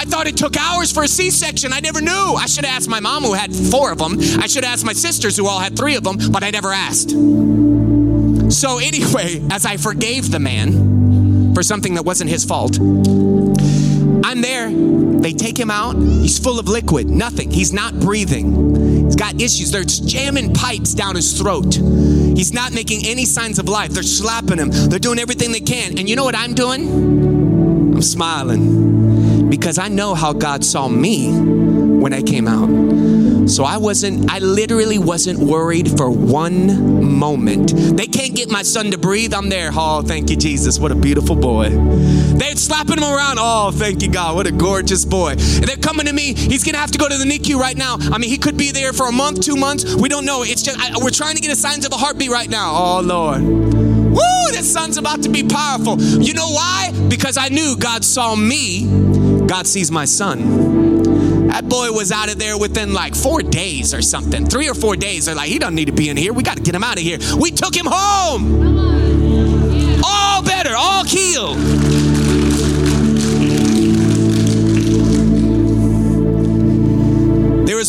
[0.00, 1.74] I thought it took hours for a C section.
[1.74, 2.10] I never knew.
[2.10, 4.16] I should have asked my mom, who had four of them.
[4.40, 6.72] I should have asked my sisters, who all had three of them, but I never
[6.72, 7.10] asked.
[7.10, 14.70] So, anyway, as I forgave the man for something that wasn't his fault, I'm there.
[14.70, 15.96] They take him out.
[15.96, 17.50] He's full of liquid, nothing.
[17.50, 19.04] He's not breathing.
[19.04, 19.70] He's got issues.
[19.70, 21.74] They're jamming pipes down his throat.
[21.74, 23.90] He's not making any signs of life.
[23.90, 24.70] They're slapping him.
[24.70, 25.98] They're doing everything they can.
[25.98, 26.88] And you know what I'm doing?
[27.96, 28.99] I'm smiling
[29.50, 31.32] because I know how God saw me
[32.00, 33.48] when I came out.
[33.48, 37.74] So I wasn't, I literally wasn't worried for one moment.
[37.74, 39.34] They can't get my son to breathe.
[39.34, 39.70] I'm there.
[39.72, 40.78] Oh, thank you, Jesus.
[40.78, 41.70] What a beautiful boy.
[41.70, 43.38] They're slapping him around.
[43.40, 44.36] Oh, thank you, God.
[44.36, 45.32] What a gorgeous boy.
[45.32, 46.32] And they're coming to me.
[46.34, 47.96] He's going to have to go to the NICU right now.
[47.98, 49.96] I mean, he could be there for a month, two months.
[49.96, 50.42] We don't know.
[50.42, 52.72] It's just, I, we're trying to get a signs of a heartbeat right now.
[52.74, 53.42] Oh, Lord.
[53.42, 56.00] Woo, this son's about to be powerful.
[56.00, 56.92] You know why?
[57.08, 59.09] Because I knew God saw me.
[59.50, 61.48] God sees my son.
[61.48, 64.46] That boy was out of there within like four days or something.
[64.46, 65.26] Three or four days.
[65.26, 66.32] They're like, he doesn't need to be in here.
[66.32, 67.18] We got to get him out of here.
[67.36, 68.62] We took him home.
[70.04, 71.58] All better, all healed.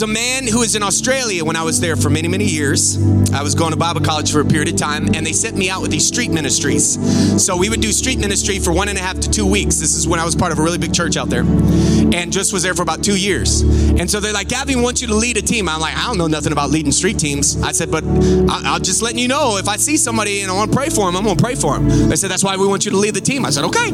[0.02, 2.98] A man who was in Australia when I was there for many, many years.
[3.34, 5.70] I was going to Bible college for a period of time, and they sent me
[5.70, 6.98] out with these street ministries.
[7.44, 9.80] So we would do street ministry for one and a half to two weeks.
[9.80, 12.54] This is when I was part of a really big church out there, and just
[12.54, 13.62] was there for about two years.
[13.62, 15.68] And so they're like, Gavin, we want you to lead a team.
[15.70, 17.62] I'm like, I don't know nothing about leading street teams.
[17.62, 18.04] I said, but
[18.50, 21.06] I'll just letting you know if I see somebody and I want to pray for
[21.06, 22.10] them, I'm going to pray for them.
[22.10, 23.46] They said, that's why we want you to lead the team.
[23.46, 23.92] I said, okay.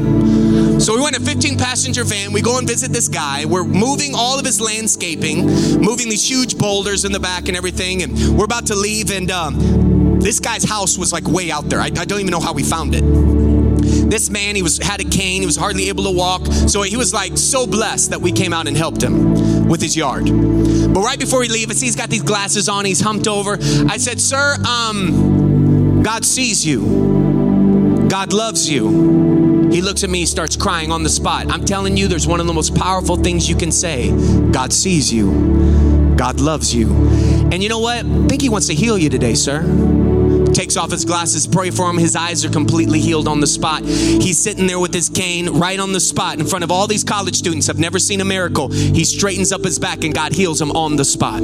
[0.79, 2.31] So we went in a 15 passenger van.
[2.31, 3.45] We go and visit this guy.
[3.45, 5.45] We're moving all of his landscaping,
[5.81, 8.03] moving these huge boulders in the back and everything.
[8.03, 9.11] And we're about to leave.
[9.11, 11.79] And um, this guy's house was like way out there.
[11.79, 13.01] I, I don't even know how we found it.
[14.09, 15.41] This man, he was had a cane.
[15.41, 16.45] He was hardly able to walk.
[16.45, 19.97] So he was like so blessed that we came out and helped him with his
[19.97, 20.25] yard.
[20.25, 22.85] But right before we leave, I see he's got these glasses on.
[22.85, 23.57] He's humped over.
[23.89, 28.05] I said, "Sir, um, God sees you.
[28.07, 31.51] God loves you." He looks at me, he starts crying on the spot.
[31.51, 34.11] I'm telling you, there's one of the most powerful things you can say
[34.51, 36.93] God sees you, God loves you.
[37.51, 38.05] And you know what?
[38.05, 39.63] I think He wants to heal you today, sir
[40.57, 41.99] takes off his glasses, pray for him.
[41.99, 43.83] His eyes are completely healed on the spot.
[43.83, 47.03] He's sitting there with his cane right on the spot in front of all these
[47.03, 47.69] college students.
[47.69, 48.69] I've never seen a miracle.
[48.69, 51.43] He straightens up his back and God heals him on the spot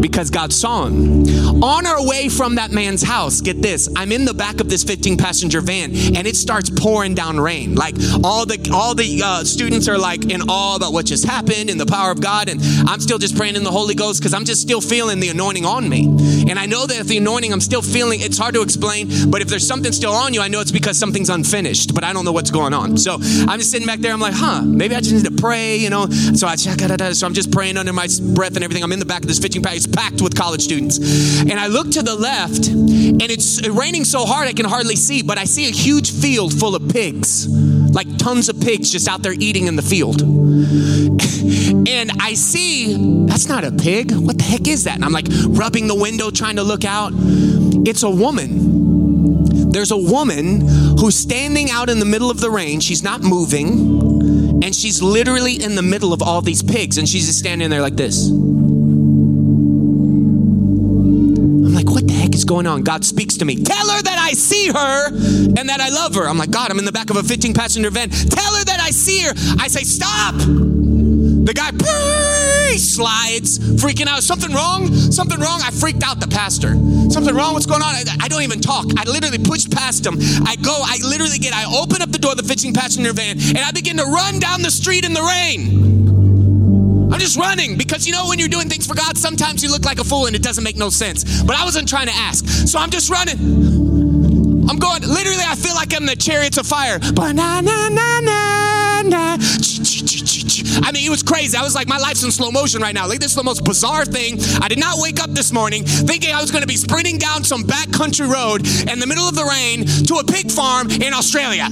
[0.00, 1.22] because God saw him.
[1.62, 4.84] On our way from that man's house, get this, I'm in the back of this
[4.84, 7.74] 15 passenger van and it starts pouring down rain.
[7.74, 11.70] Like all the all the uh, students are like in awe about what just happened
[11.70, 14.34] and the power of God and I'm still just praying in the Holy Ghost because
[14.34, 16.06] I'm just still feeling the anointing on me.
[16.48, 19.48] And I know that the anointing I'm still feeling, it's hard to explain, but if
[19.48, 22.32] there's something still on you, I know it's because something's unfinished, but I don't know
[22.32, 22.96] what's going on.
[22.96, 25.76] So I'm just sitting back there, I'm like, huh, maybe I just need to pray,
[25.76, 26.06] you know.
[26.06, 28.82] So I so I'm just praying under my breath and everything.
[28.82, 30.98] I'm in the back of this 15 pack packed with college students.
[31.40, 35.22] And I look to the left, and it's raining so hard I can hardly see,
[35.22, 39.22] but I see a huge field full of pigs, like tons of pigs just out
[39.22, 40.22] there eating in the field.
[41.88, 44.12] and I see, that's not a pig.
[44.12, 44.96] What the heck is that?
[44.96, 47.12] And I'm like rubbing the window, trying to look out.
[47.14, 49.70] It's a woman.
[49.72, 50.60] There's a woman
[50.98, 52.80] who's standing out in the middle of the rain.
[52.80, 54.62] She's not moving.
[54.62, 56.98] And she's literally in the middle of all these pigs.
[56.98, 58.28] And she's just standing there like this.
[62.52, 62.82] Going on?
[62.82, 63.56] God speaks to me.
[63.56, 66.28] Tell her that I see her and that I love her.
[66.28, 68.10] I'm like, God, I'm in the back of a 15 passenger van.
[68.10, 69.32] Tell her that I see her.
[69.58, 70.34] I say, Stop.
[70.36, 71.70] The guy
[72.76, 74.22] slides, freaking out.
[74.22, 74.92] Something wrong?
[74.92, 75.60] Something wrong?
[75.64, 76.74] I freaked out the pastor.
[77.10, 77.54] Something wrong?
[77.54, 77.94] What's going on?
[77.94, 78.84] I, I don't even talk.
[78.98, 80.16] I literally pushed past him.
[80.44, 83.38] I go, I literally get, I open up the door of the 15 passenger van
[83.38, 86.01] and I begin to run down the street in the rain.
[87.12, 89.84] I'm just running because you know when you're doing things for God, sometimes you look
[89.84, 91.42] like a fool and it doesn't make no sense.
[91.42, 92.46] But I wasn't trying to ask.
[92.46, 93.36] So I'm just running.
[94.68, 96.98] I'm going, literally, I feel like I'm the chariots of fire.
[100.84, 101.56] I mean, it was crazy.
[101.56, 103.06] I was like, my life's in slow motion right now.
[103.06, 104.38] Like, this is the most bizarre thing.
[104.62, 107.44] I did not wake up this morning thinking I was going to be sprinting down
[107.44, 111.68] some backcountry road in the middle of the rain to a pig farm in Australia.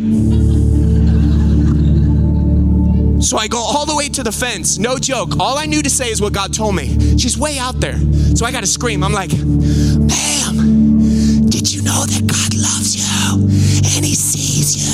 [3.20, 4.78] So I go all the way to the fence.
[4.78, 5.38] No joke.
[5.38, 7.18] All I knew to say is what God told me.
[7.18, 7.98] She's way out there.
[8.34, 9.04] So I got to scream.
[9.04, 13.04] I'm like, ma'am, did you know that God loves you
[13.42, 14.90] and he sees you?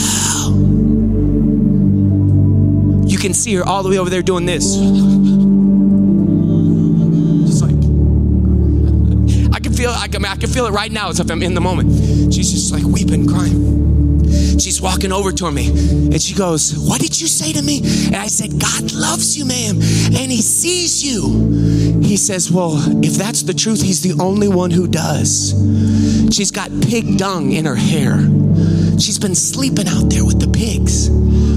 [3.08, 4.74] You can see her all the way over there doing this.
[7.46, 7.76] Just like,
[9.54, 11.54] I can feel, I can, I can feel it right now as if I'm in
[11.54, 12.34] the moment.
[12.34, 14.05] She's just like weeping, crying.
[14.58, 17.78] She's walking over to me and she goes, What did you say to me?
[18.06, 22.00] And I said, God loves you, ma'am, and He sees you.
[22.02, 25.50] He says, Well, if that's the truth, He's the only one who does.
[26.34, 28.18] She's got pig dung in her hair.
[28.98, 31.08] She's been sleeping out there with the pigs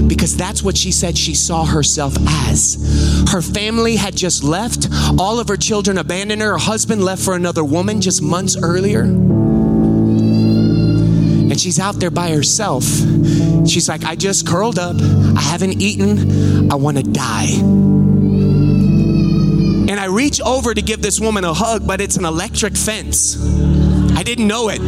[0.06, 2.14] because that's what she said she saw herself
[2.48, 3.26] as.
[3.32, 4.88] Her family had just left,
[5.18, 9.39] all of her children abandoned her, her husband left for another woman just months earlier
[11.60, 12.84] she's out there by herself.
[13.68, 14.96] She's like, I just curled up.
[14.98, 16.72] I haven't eaten.
[16.72, 17.52] I want to die.
[19.90, 23.36] And I reach over to give this woman a hug, but it's an electric fence.
[24.16, 24.80] I didn't know it.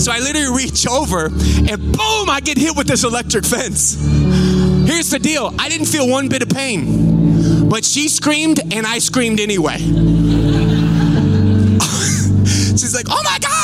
[0.00, 3.96] So I literally reach over and boom, I get hit with this electric fence.
[4.86, 9.00] Here's the deal I didn't feel one bit of pain, but she screamed and I
[9.00, 9.78] screamed anyway.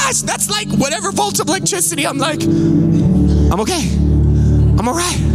[0.07, 2.07] Gosh, that's like whatever volts of electricity.
[2.07, 3.89] I'm like, I'm okay.
[4.79, 5.34] I'm all right.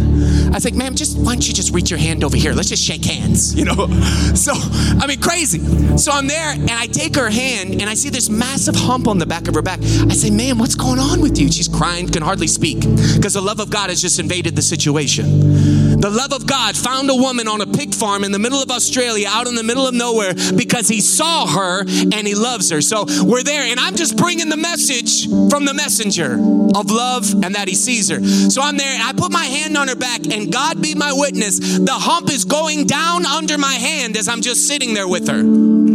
[0.50, 2.52] I was like, ma'am, just why don't you just reach your hand over here?
[2.52, 3.86] Let's just shake hands, you know?
[4.34, 5.60] So, I mean, crazy.
[5.96, 9.18] So I'm there and I take her hand and I see this massive hump on
[9.18, 9.80] the back of her back.
[9.80, 11.50] I say, ma'am, what's going on with you?
[11.50, 16.00] She's crying, can hardly speak because the love of God has just invaded the situation.
[16.00, 18.70] The love of God found a woman on a pig farm in the middle of
[18.70, 22.80] Australia, out in the middle of nowhere, because he saw her and he loves her.
[22.80, 26.34] So we're there, and I'm just bringing the message from the messenger
[26.74, 28.24] of love and that he sees her.
[28.24, 31.12] So I'm there, and I put my hand on her back, and God be my
[31.12, 35.28] witness, the hump is going down under my hand as I'm just sitting there with
[35.28, 35.89] her.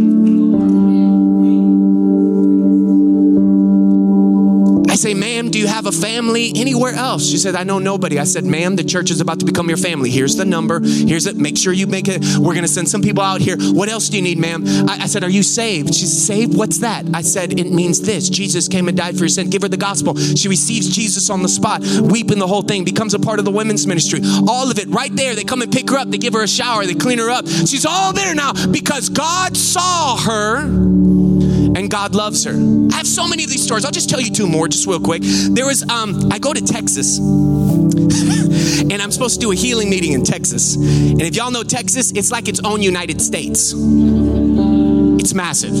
[4.96, 7.28] I say, ma'am, do you have a family anywhere else?
[7.28, 8.18] She said, I know nobody.
[8.18, 10.08] I said, ma'am, the church is about to become your family.
[10.08, 10.80] Here's the number.
[10.80, 11.36] Here's it.
[11.36, 12.22] Make sure you make it.
[12.38, 13.58] We're going to send some people out here.
[13.58, 14.64] What else do you need, ma'am?
[14.88, 15.94] I, I said, Are you saved?
[15.94, 16.56] She said, Saved?
[16.56, 17.04] What's that?
[17.12, 18.30] I said, It means this.
[18.30, 19.50] Jesus came and died for your sin.
[19.50, 20.16] Give her the gospel.
[20.16, 23.50] She receives Jesus on the spot, weeping the whole thing, becomes a part of the
[23.50, 24.20] women's ministry.
[24.48, 25.34] All of it right there.
[25.34, 26.08] They come and pick her up.
[26.08, 26.86] They give her a shower.
[26.86, 27.46] They clean her up.
[27.46, 32.52] She's all there now because God saw her and God loves her.
[32.90, 33.84] I have so many of these stories.
[33.84, 35.20] I'll just tell you two more, just real quick.
[35.22, 40.12] There was, um, I go to Texas, and I'm supposed to do a healing meeting
[40.12, 40.76] in Texas.
[40.76, 43.74] And if y'all know Texas, it's like its own United States.
[43.76, 45.76] It's massive.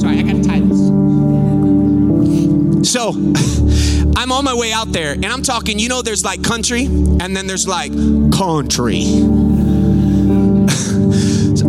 [0.00, 0.78] Sorry, I gotta tie this.
[2.90, 3.12] So,
[4.16, 5.78] I'm on my way out there, and I'm talking.
[5.78, 7.92] You know, there's like country, and then there's like
[8.32, 9.04] country.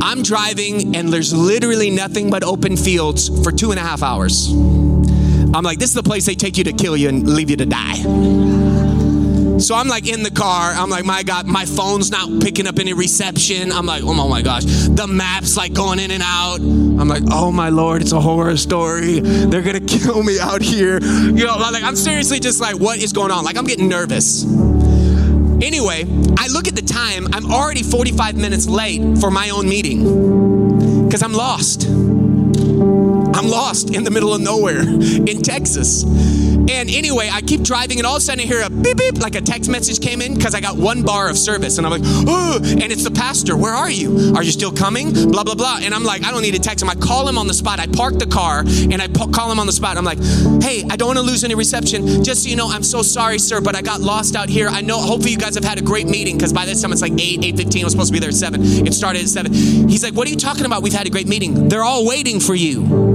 [0.04, 4.52] I'm driving and there's literally nothing but open fields for two and a half hours.
[4.52, 7.56] I'm like, this is the place they take you to kill you and leave you
[7.56, 7.96] to die.
[9.60, 10.72] So I'm like in the car.
[10.74, 13.72] I'm like, my God, my phone's not picking up any reception.
[13.72, 14.66] I'm like, oh my gosh.
[14.66, 16.60] The map's like going in and out.
[16.60, 19.22] I'm like, oh my Lord, it's a horror story.
[19.22, 21.00] They're gonna kill me out here.
[21.02, 23.46] You know, like I'm seriously just like, what is going on?
[23.46, 24.44] Like I'm getting nervous.
[25.64, 26.04] Anyway,
[26.38, 31.24] I look at the time, I'm already 45 minutes late for my own meeting because
[31.24, 31.88] I'm lost.
[31.88, 36.04] I'm lost in the middle of nowhere in Texas.
[36.70, 39.20] And anyway, I keep driving, and all of a sudden I hear a beep beep,
[39.20, 41.78] like a text message came in because I got one bar of service.
[41.78, 43.56] And I'm like, oh, and it's the pastor.
[43.58, 44.34] Where are you?
[44.36, 45.14] Are you still coming?
[45.14, 45.80] Blah, blah, blah.
[45.82, 46.90] And I'm like, I don't need to text him.
[46.90, 47.80] I call him on the spot.
[47.80, 49.98] I park the car and I call him on the spot.
[49.98, 50.20] I'm like,
[50.64, 52.24] hey, I don't want to lose any reception.
[52.24, 54.68] Just so you know, I'm so sorry, sir, but I got lost out here.
[54.68, 57.02] I know, hopefully, you guys have had a great meeting because by this time it's
[57.02, 57.82] like 8, 8 15.
[57.82, 58.62] I was supposed to be there at 7.
[58.88, 59.54] It started at 7.
[59.54, 60.82] He's like, what are you talking about?
[60.84, 61.70] We've had a great meeting.
[61.70, 63.13] They're all waiting for you.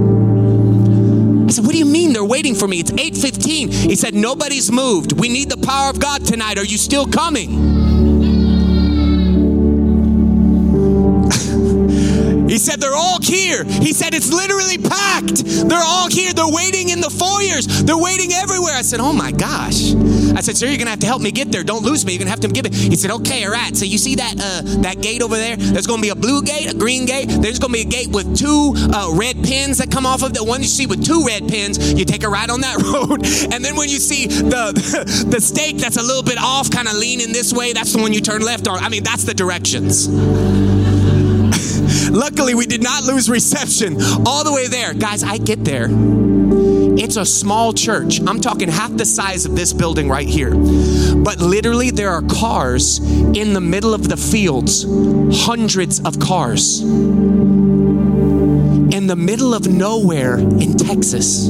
[1.49, 2.79] I said, What do you mean they're waiting for me?
[2.79, 3.73] It's 8:15.
[3.89, 5.19] He said, Nobody's moved.
[5.19, 6.59] We need the power of God tonight.
[6.59, 7.78] Are you still coming?
[12.69, 13.63] Said, They're all here.
[13.63, 15.43] He said, It's literally packed.
[15.43, 16.33] They're all here.
[16.33, 17.65] They're waiting in the foyers.
[17.83, 18.73] They're waiting everywhere.
[18.73, 19.93] I said, Oh my gosh.
[20.37, 21.63] I said, Sir, you're going to have to help me get there.
[21.63, 22.13] Don't lose me.
[22.13, 22.73] You're going to have to give it.
[22.73, 23.75] He said, Okay, all right.
[23.75, 25.55] So you see that, uh, that gate over there?
[25.55, 27.27] There's going to be a blue gate, a green gate.
[27.29, 30.33] There's going to be a gate with two uh, red pins that come off of
[30.33, 31.93] the one you see with two red pins.
[31.93, 33.25] You take a ride on that road.
[33.53, 36.87] And then when you see the, the, the stake that's a little bit off, kind
[36.87, 38.79] of leaning this way, that's the one you turn left on.
[38.79, 40.07] I mean, that's the directions.
[42.11, 44.93] Luckily, we did not lose reception all the way there.
[44.93, 45.87] Guys, I get there.
[46.97, 48.19] It's a small church.
[48.21, 50.53] I'm talking half the size of this building right here.
[50.53, 54.85] But literally, there are cars in the middle of the fields,
[55.45, 56.81] hundreds of cars.
[58.91, 61.49] In the middle of nowhere in Texas.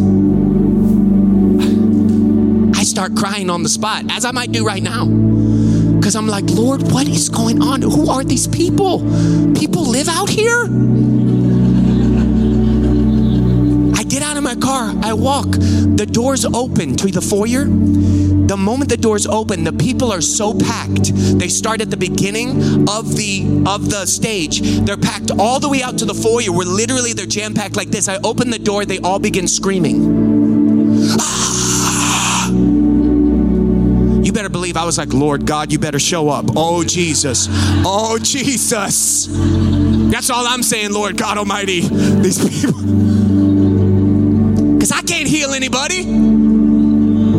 [2.77, 5.28] I start crying on the spot, as I might do right now
[6.09, 7.83] because I'm like, Lord, what is going on?
[7.83, 9.01] Who are these people?
[9.53, 10.63] People live out here?
[13.95, 17.65] I get out of my car, I walk, the doors open to the foyer.
[17.65, 21.13] The moment the doors open, the people are so packed.
[21.13, 24.61] They start at the beginning of the of the stage.
[24.61, 28.09] They're packed all the way out to the foyer where literally they're jam-packed like this.
[28.09, 30.28] I open the door, they all begin screaming.
[34.59, 36.47] Believe I was like, Lord God, you better show up.
[36.57, 37.47] Oh, Jesus.
[37.85, 39.29] Oh, Jesus.
[39.31, 41.79] That's all I'm saying, Lord God Almighty.
[41.79, 42.73] These people.
[44.73, 46.03] Because I can't heal anybody.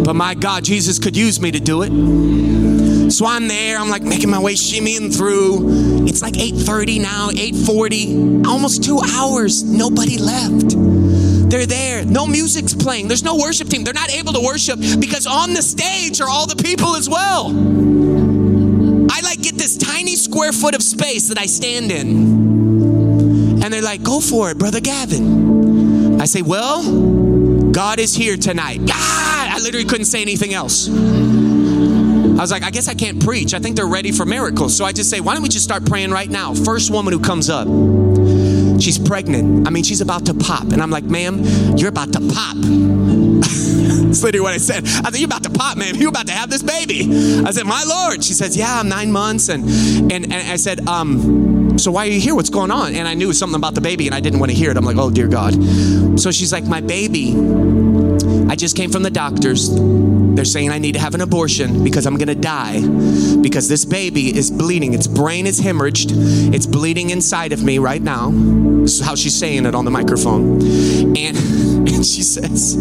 [0.02, 1.90] But my God, Jesus could use me to do it.
[3.10, 6.06] So I'm there, I'm like making my way shimmying through.
[6.06, 9.62] It's like 8:30 now, 8:40, almost two hours.
[9.62, 10.74] Nobody left.
[11.50, 12.04] They're there.
[12.04, 13.08] No music's playing.
[13.08, 13.82] There's no worship team.
[13.82, 17.48] They're not able to worship because on the stage are all the people as well.
[19.10, 23.62] I like get this tiny square foot of space that I stand in.
[23.62, 26.20] And they're like, go for it, Brother Gavin.
[26.20, 26.82] I say, well,
[27.72, 28.78] God is here tonight.
[28.86, 29.48] God!
[29.50, 30.88] I literally couldn't say anything else.
[30.88, 33.52] I was like, I guess I can't preach.
[33.54, 34.76] I think they're ready for miracles.
[34.76, 36.54] So I just say, why don't we just start praying right now?
[36.54, 37.66] First woman who comes up,
[38.80, 39.66] she's pregnant.
[39.66, 40.72] I mean, she's about to pop.
[40.72, 41.42] And I'm like, ma'am,
[41.76, 42.56] you're about to pop.
[44.10, 44.84] That's literally what I said.
[44.84, 45.94] I said, You're about to pop, ma'am.
[45.94, 47.08] You're about to have this baby.
[47.44, 48.24] I said, My Lord.
[48.24, 49.48] She says, Yeah, I'm nine months.
[49.48, 49.64] And
[50.10, 52.34] and, and I said, um, so why are you here?
[52.34, 52.94] What's going on?
[52.94, 54.76] And I knew something about the baby and I didn't want to hear it.
[54.76, 55.54] I'm like, oh dear God.
[56.18, 57.32] So she's like, My baby,
[58.50, 59.70] I just came from the doctors.
[59.72, 62.80] They're saying I need to have an abortion because I'm gonna die.
[63.40, 64.92] Because this baby is bleeding.
[64.92, 66.52] Its brain is hemorrhaged.
[66.52, 68.32] It's bleeding inside of me right now.
[68.82, 70.60] This is how she's saying it on the microphone.
[71.16, 71.36] And,
[71.94, 72.72] and she says,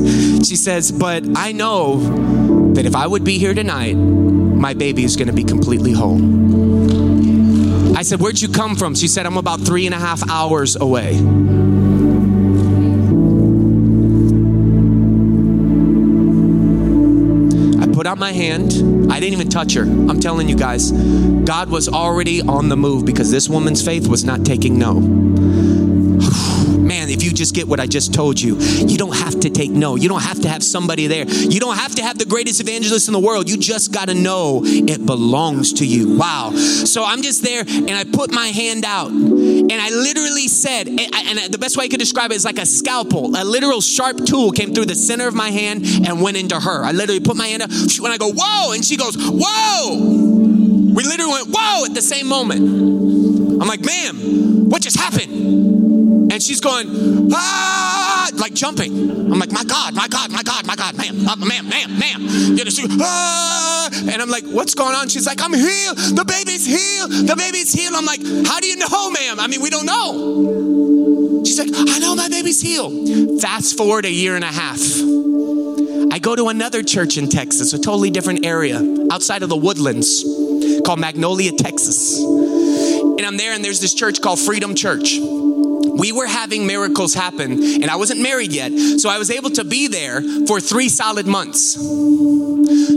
[0.48, 5.16] she says, but I know that if I would be here tonight, my baby is
[5.18, 6.18] gonna be completely whole.
[7.96, 8.96] I said, Where'd you come from?
[8.96, 11.20] She said, I'm about three and a half hours away.
[18.10, 19.12] Out my hand.
[19.12, 19.84] I didn't even touch her.
[19.84, 24.24] I'm telling you guys, God was already on the move because this woman's faith was
[24.24, 24.96] not taking no.
[27.40, 29.96] Just get what I just told you, you don't have to take no.
[29.96, 31.26] You don't have to have somebody there.
[31.26, 33.50] You don't have to have the greatest evangelist in the world.
[33.50, 36.18] You just got to know it belongs to you.
[36.18, 36.52] Wow.
[36.52, 41.00] So I'm just there and I put my hand out and I literally said, and,
[41.00, 43.34] and the best way I could describe it is like a scalpel.
[43.38, 46.84] A literal sharp tool came through the center of my hand and went into her.
[46.84, 47.72] I literally put my hand up
[48.02, 49.96] when I go, whoa, and she goes, whoa.
[49.98, 52.60] We literally went, whoa, at the same moment.
[53.62, 55.79] I'm like, ma'am, what just happened?
[56.32, 59.10] And she's going, ah, like jumping.
[59.32, 62.22] I'm like, my God, my God, my God, my God, ma'am, uh, ma'am, ma'am, ma'am.
[62.56, 65.10] You know, she, ah, and I'm like, what's going on?
[65.10, 65.98] She's like, I'm healed.
[65.98, 67.12] The baby's healed.
[67.28, 67.96] The baby's healed.
[67.96, 69.40] I'm like, how do you know, ma'am?
[69.40, 71.44] I mean, we don't know.
[71.46, 73.42] She's like, I know my baby's healed.
[73.42, 74.80] Fast forward a year and a half.
[76.12, 78.80] I go to another church in Texas, a totally different area
[79.12, 80.24] outside of the woodlands
[80.86, 82.20] called Magnolia, Texas.
[82.20, 85.18] And I'm there, and there's this church called Freedom Church
[86.00, 89.64] we were having miracles happen, and I wasn't married yet, so I was able to
[89.64, 91.74] be there for three solid months.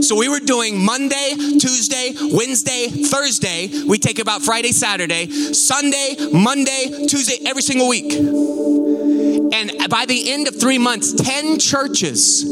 [0.07, 3.69] So we were doing Monday, Tuesday, Wednesday, Thursday.
[3.87, 8.13] We take about Friday, Saturday, Sunday, Monday, Tuesday, every single week.
[9.53, 12.43] And by the end of three months, 10 churches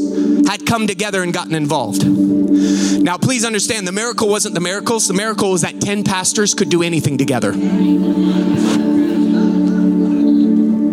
[0.46, 2.06] had come together and gotten involved.
[2.06, 6.68] Now, please understand the miracle wasn't the miracles, the miracle was that 10 pastors could
[6.68, 7.52] do anything together.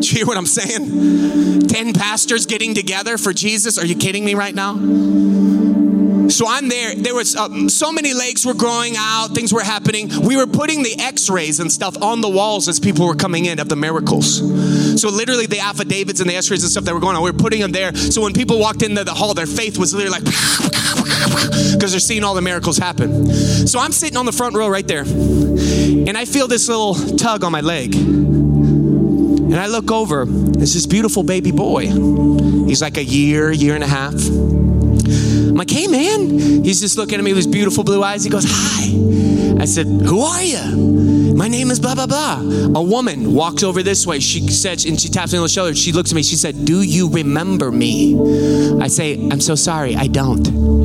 [0.10, 1.68] You hear what I'm saying?
[1.68, 3.78] 10 pastors getting together for Jesus.
[3.78, 4.74] Are you kidding me right now?
[6.30, 6.95] So I'm there.
[6.95, 10.10] There was uh, so many legs were growing out, things were happening.
[10.22, 13.60] We were putting the x-rays and stuff on the walls as people were coming in
[13.60, 14.38] of the miracles.
[14.99, 17.38] So literally the affidavits and the x-rays and stuff that were going on, we were
[17.38, 17.95] putting them there.
[17.95, 20.26] So when people walked into the hall, their faith was literally like
[21.74, 23.28] because they're seeing all the miracles happen.
[23.68, 25.03] So I'm sitting on the front row right there.
[25.03, 28.38] And I feel this little tug on my leg.
[29.52, 31.88] And I look over, it's this beautiful baby boy.
[31.88, 34.14] He's like a year, year and a half.
[34.14, 36.64] I'm like, hey man.
[36.64, 38.24] He's just looking at me with his beautiful blue eyes.
[38.24, 39.62] He goes, hi.
[39.62, 41.36] I said, who are you?
[41.36, 42.39] My name is blah, blah, blah.
[42.76, 44.20] A woman walks over this way.
[44.20, 45.74] She said, and she taps me on the shoulder.
[45.74, 46.24] She looks at me.
[46.24, 48.16] She said, do you remember me?
[48.80, 49.95] I say, I'm so sorry.
[49.95, 50.78] I don't.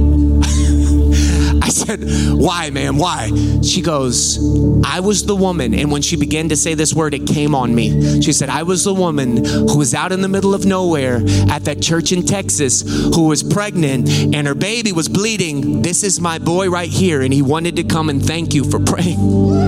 [1.75, 2.99] Said, Why, ma'am?
[2.99, 3.33] Why?
[3.63, 4.39] She goes,
[4.85, 5.75] I was the woman.
[5.75, 8.23] And when she began to say this word, it came on me.
[8.23, 11.17] She said, I was the woman who was out in the middle of nowhere
[11.51, 15.83] at that church in Texas who was pregnant and her baby was bleeding.
[15.83, 17.23] This is my boy right here.
[17.23, 19.19] And he wanted to come and thank you for praying.
[19.19, 19.65] Woo!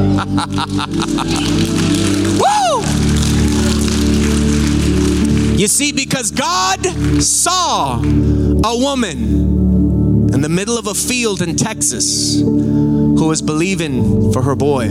[5.56, 6.86] You see, because God
[7.20, 9.56] saw a woman
[10.32, 14.84] in the middle of a field in Texas who was believing for her boy.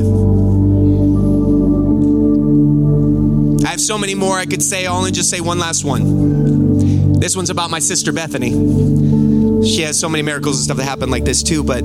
[3.66, 4.86] I have so many more I could say.
[4.86, 7.20] I'll only just say one last one.
[7.20, 8.52] This one's about my sister Bethany.
[9.66, 11.84] She has so many miracles and stuff that happen like this too, but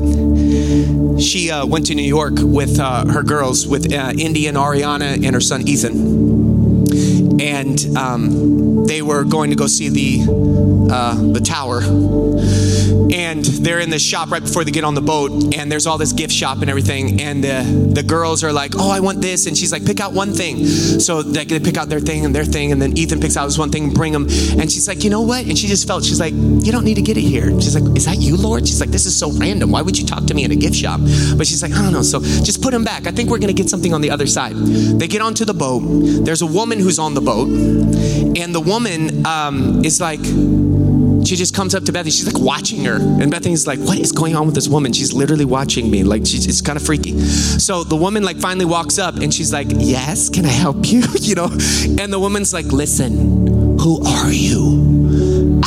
[1.21, 5.35] she uh, went to New York with uh, her girls, with uh, and Ariana and
[5.35, 7.41] her son Ethan.
[7.41, 11.83] And um, they were going to go see the, uh, the tower.
[13.13, 15.99] And they're in this shop right before they get on the boat and there's all
[15.99, 19.47] this gift shop and everything and the, the girls are like oh i want this
[19.47, 20.65] and she's like pick out one thing.
[20.67, 23.47] So they, they pick out their thing and their thing and then ethan picks out
[23.47, 24.25] this one thing and bring them
[24.59, 25.45] and she's like you know what?
[25.45, 27.51] And she just felt she's like you don't need to get it here.
[27.61, 28.67] She's like is that you lord?
[28.67, 29.71] She's like this is so random.
[29.71, 31.01] Why would you talk to me in a gift shop?
[31.37, 32.03] But she's like i don't know.
[32.03, 33.07] So just put them back.
[33.07, 34.55] I think we're to get something on the other side.
[34.55, 35.83] They get onto the boat.
[36.25, 40.21] There's a woman who's on the boat and the woman um, is like
[41.27, 42.11] she just comes up to Bethany.
[42.11, 42.97] She's like watching her.
[42.97, 44.93] And Bethany's like, what is going on with this woman?
[44.93, 46.03] She's literally watching me.
[46.03, 47.21] Like, she's, it's kind of freaky.
[47.21, 51.03] So the woman like finally walks up and she's like, yes, can I help you?
[51.21, 51.51] you know?
[52.01, 55.10] And the woman's like, listen, who are you?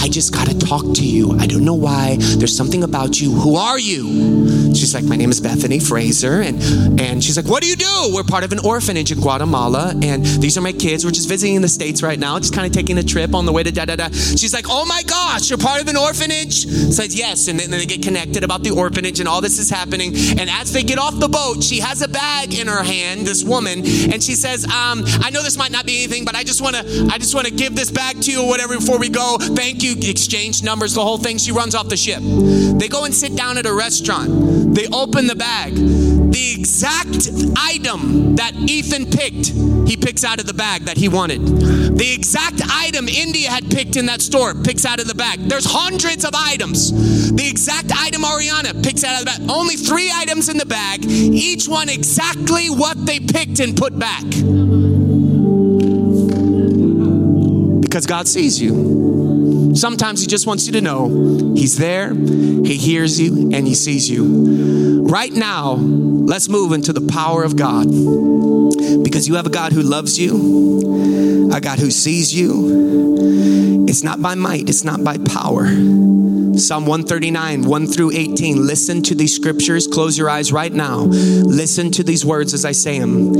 [0.03, 1.31] I just got to talk to you.
[1.39, 2.17] I don't know why.
[2.19, 3.31] There's something about you.
[3.31, 4.75] Who are you?
[4.75, 6.41] She's like, my name is Bethany Fraser.
[6.41, 6.61] And,
[6.99, 8.11] and she's like, what do you do?
[8.13, 9.93] We're part of an orphanage in Guatemala.
[10.01, 11.05] And these are my kids.
[11.05, 13.53] We're just visiting the States right now, just kind of taking a trip on the
[13.53, 14.09] way to da da da.
[14.09, 16.65] She's like, oh my gosh, you're part of an orphanage?
[16.65, 17.47] Says, yes.
[17.47, 20.13] And then they get connected about the orphanage and all this is happening.
[20.37, 23.41] And as they get off the boat, she has a bag in her hand, this
[23.41, 26.61] woman, and she says, um, I know this might not be anything, but I just
[26.61, 29.07] want to, I just want to give this back to you or whatever before we
[29.07, 29.37] go.
[29.39, 29.92] Thank you.
[30.01, 31.37] Exchange numbers, the whole thing.
[31.37, 32.19] She runs off the ship.
[32.21, 34.73] They go and sit down at a restaurant.
[34.73, 35.75] They open the bag.
[35.75, 39.49] The exact item that Ethan picked,
[39.87, 41.45] he picks out of the bag that he wanted.
[41.45, 45.39] The exact item India had picked in that store picks out of the bag.
[45.41, 46.91] There's hundreds of items.
[47.31, 49.41] The exact item Ariana picks out of the bag.
[49.49, 54.23] Only three items in the bag, each one exactly what they picked and put back.
[57.81, 59.02] Because God sees you.
[59.73, 64.09] Sometimes He just wants you to know He's there, He hears you, and He sees
[64.09, 65.03] you.
[65.05, 67.87] Right now, let's move into the power of God.
[69.03, 73.85] Because you have a God who loves you, a God who sees you.
[73.87, 75.67] It's not by might, it's not by power.
[76.57, 78.65] Psalm 139, 1 through 18.
[78.65, 79.87] Listen to these scriptures.
[79.87, 80.99] Close your eyes right now.
[80.99, 83.31] Listen to these words as I say them.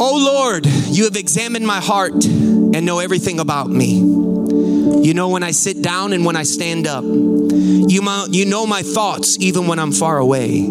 [0.00, 4.02] Oh Lord, you have examined my heart and know everything about me.
[5.02, 7.04] You know when I sit down and when I stand up.
[7.60, 10.68] You, you know my thoughts even when I'm far away.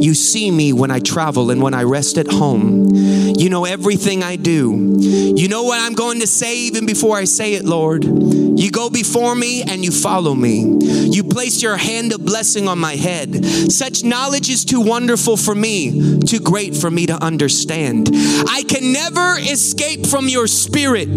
[0.00, 2.88] You see me when I travel and when I rest at home.
[2.94, 4.96] You know everything I do.
[4.98, 8.04] You know what I'm going to say even before I say it, Lord.
[8.04, 10.76] You go before me and you follow me.
[10.82, 13.44] You place your hand of blessing on my head.
[13.72, 18.10] Such knowledge is too wonderful for me, too great for me to understand.
[18.12, 21.08] I can never escape from your spirit.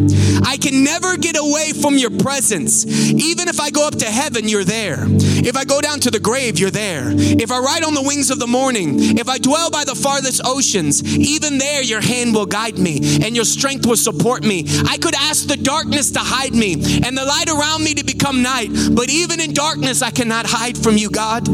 [0.46, 2.86] I can never get away from your presence.
[2.86, 5.01] Even if I go up to heaven, you're there.
[5.10, 7.12] If I go down to the grave, you're there.
[7.14, 10.42] If I ride on the wings of the morning, if I dwell by the farthest
[10.46, 14.66] oceans, even there your hand will guide me and your strength will support me.
[14.88, 18.42] I could ask the darkness to hide me and the light around me to become
[18.42, 21.48] night, but even in darkness, I cannot hide from you, God.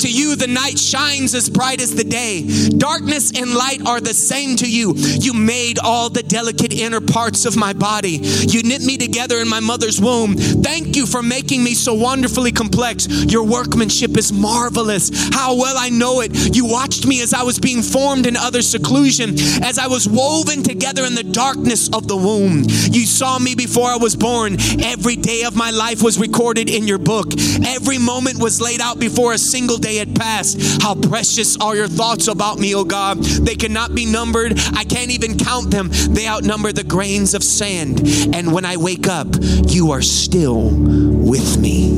[0.00, 2.46] To you, the night shines as bright as the day.
[2.76, 4.94] Darkness and light are the same to you.
[4.96, 8.20] You made all the delicate inner parts of my body.
[8.20, 10.36] You knit me together in my mother's womb.
[10.36, 13.08] Thank you for making me so wonderfully complex.
[13.08, 15.10] Your workmanship is marvelous.
[15.32, 16.54] How well I know it.
[16.54, 19.30] You watched me as I was being formed in utter seclusion,
[19.64, 22.64] as I was woven together in the darkness of the womb.
[22.92, 24.56] You saw me before I was born.
[24.80, 27.32] Every day of my life was recorded in your book.
[27.66, 30.82] Every moment was laid out before a single day had passed.
[30.82, 33.18] How precious are your thoughts about me, O God.
[33.18, 34.58] They cannot be numbered.
[34.74, 35.88] I can't even count them.
[35.90, 38.00] They outnumber the grains of sand.
[38.34, 39.28] And when I wake up,
[39.66, 41.88] you are still with me.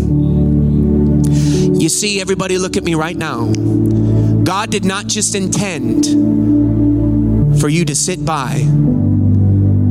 [1.81, 3.53] You see, everybody, look at me right now.
[4.45, 6.07] God did not just intend
[7.61, 8.57] for you to sit by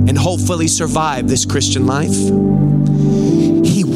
[0.09, 2.15] and hopefully survive this Christian life.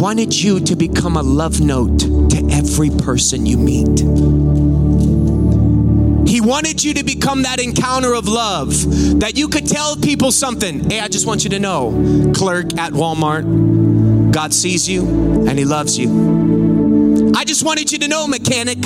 [0.04, 4.02] Wanted you to become a love note to every person you meet.
[6.30, 8.74] He wanted you to become that encounter of love
[9.22, 10.90] that you could tell people something.
[10.90, 15.08] Hey, I just want you to know, clerk at Walmart, God sees you
[15.48, 17.32] and He loves you.
[17.34, 18.80] I just wanted you to know, mechanic,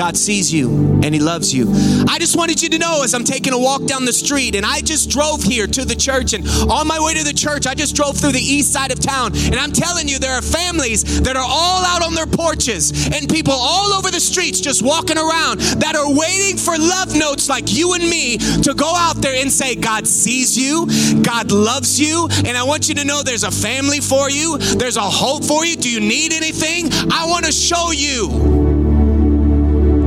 [0.00, 0.70] God sees you
[1.04, 1.70] and He loves you.
[2.08, 4.64] I just wanted you to know as I'm taking a walk down the street and
[4.64, 7.74] I just drove here to the church and on my way to the church, I
[7.74, 11.20] just drove through the east side of town and I'm telling you, there are families
[11.20, 15.18] that are all out on their porches and people all over the streets just walking
[15.18, 19.34] around that are waiting for love notes like you and me to go out there
[19.34, 20.86] and say, God sees you,
[21.20, 24.96] God loves you, and I want you to know there's a family for you, there's
[24.96, 25.76] a hope for you.
[25.76, 26.88] Do you need anything?
[27.12, 28.59] I want to show you.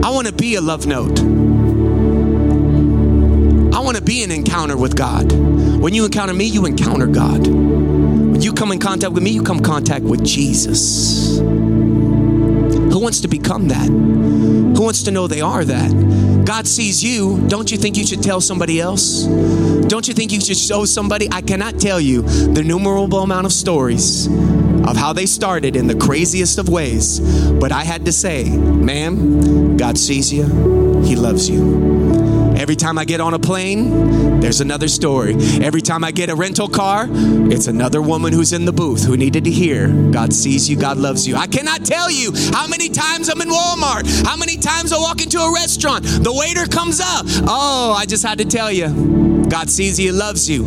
[0.03, 1.17] I want to be a love note.
[3.73, 5.31] I want to be an encounter with God.
[5.31, 7.47] When you encounter me, you encounter God.
[7.47, 11.37] When you come in contact with me, you come in contact with Jesus.
[11.37, 13.87] Who wants to become that?
[13.87, 16.43] Who wants to know they are that?
[16.45, 17.41] God sees you.
[17.47, 19.23] Don't you think you should tell somebody else?
[19.23, 21.29] Don't you think you should show somebody?
[21.31, 24.27] I cannot tell you the innumerable amount of stories
[24.85, 27.19] of how they started in the craziest of ways.
[27.51, 30.43] But I had to say, ma'am, God sees you,
[31.03, 32.03] He loves you.
[32.55, 35.35] Every time I get on a plane, there's another story.
[35.61, 39.17] Every time I get a rental car, it's another woman who's in the booth who
[39.17, 41.35] needed to hear God sees you, God loves you.
[41.35, 45.21] I cannot tell you how many times I'm in Walmart, how many times I walk
[45.21, 47.25] into a restaurant, the waiter comes up.
[47.47, 50.63] Oh, I just had to tell you, God sees you, He loves you.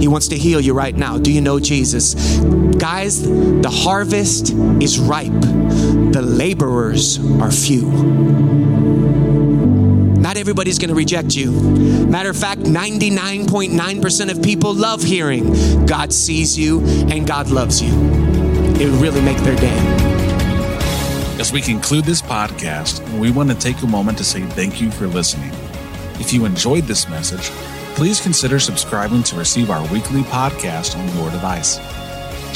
[0.00, 1.18] He wants to heal you right now.
[1.18, 2.14] Do you know Jesus?
[2.78, 4.50] Guys, the harvest
[4.82, 7.86] is ripe, the laborers are few.
[10.20, 11.52] Not everybody's going to reject you.
[12.06, 17.92] Matter of fact, 99.9% of people love hearing God sees you and God loves you.
[18.80, 19.76] It would really make their day.
[21.38, 24.90] As we conclude this podcast, we want to take a moment to say thank you
[24.90, 25.52] for listening.
[26.20, 27.50] If you enjoyed this message,
[27.94, 31.78] please consider subscribing to receive our weekly podcast on your device.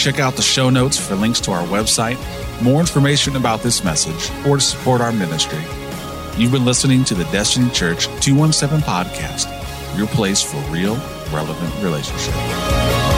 [0.01, 2.17] Check out the show notes for links to our website,
[2.63, 5.63] more information about this message, or to support our ministry.
[6.39, 9.47] You've been listening to the Destiny Church 217 podcast,
[9.99, 10.95] your place for real,
[11.35, 13.10] relevant relationship.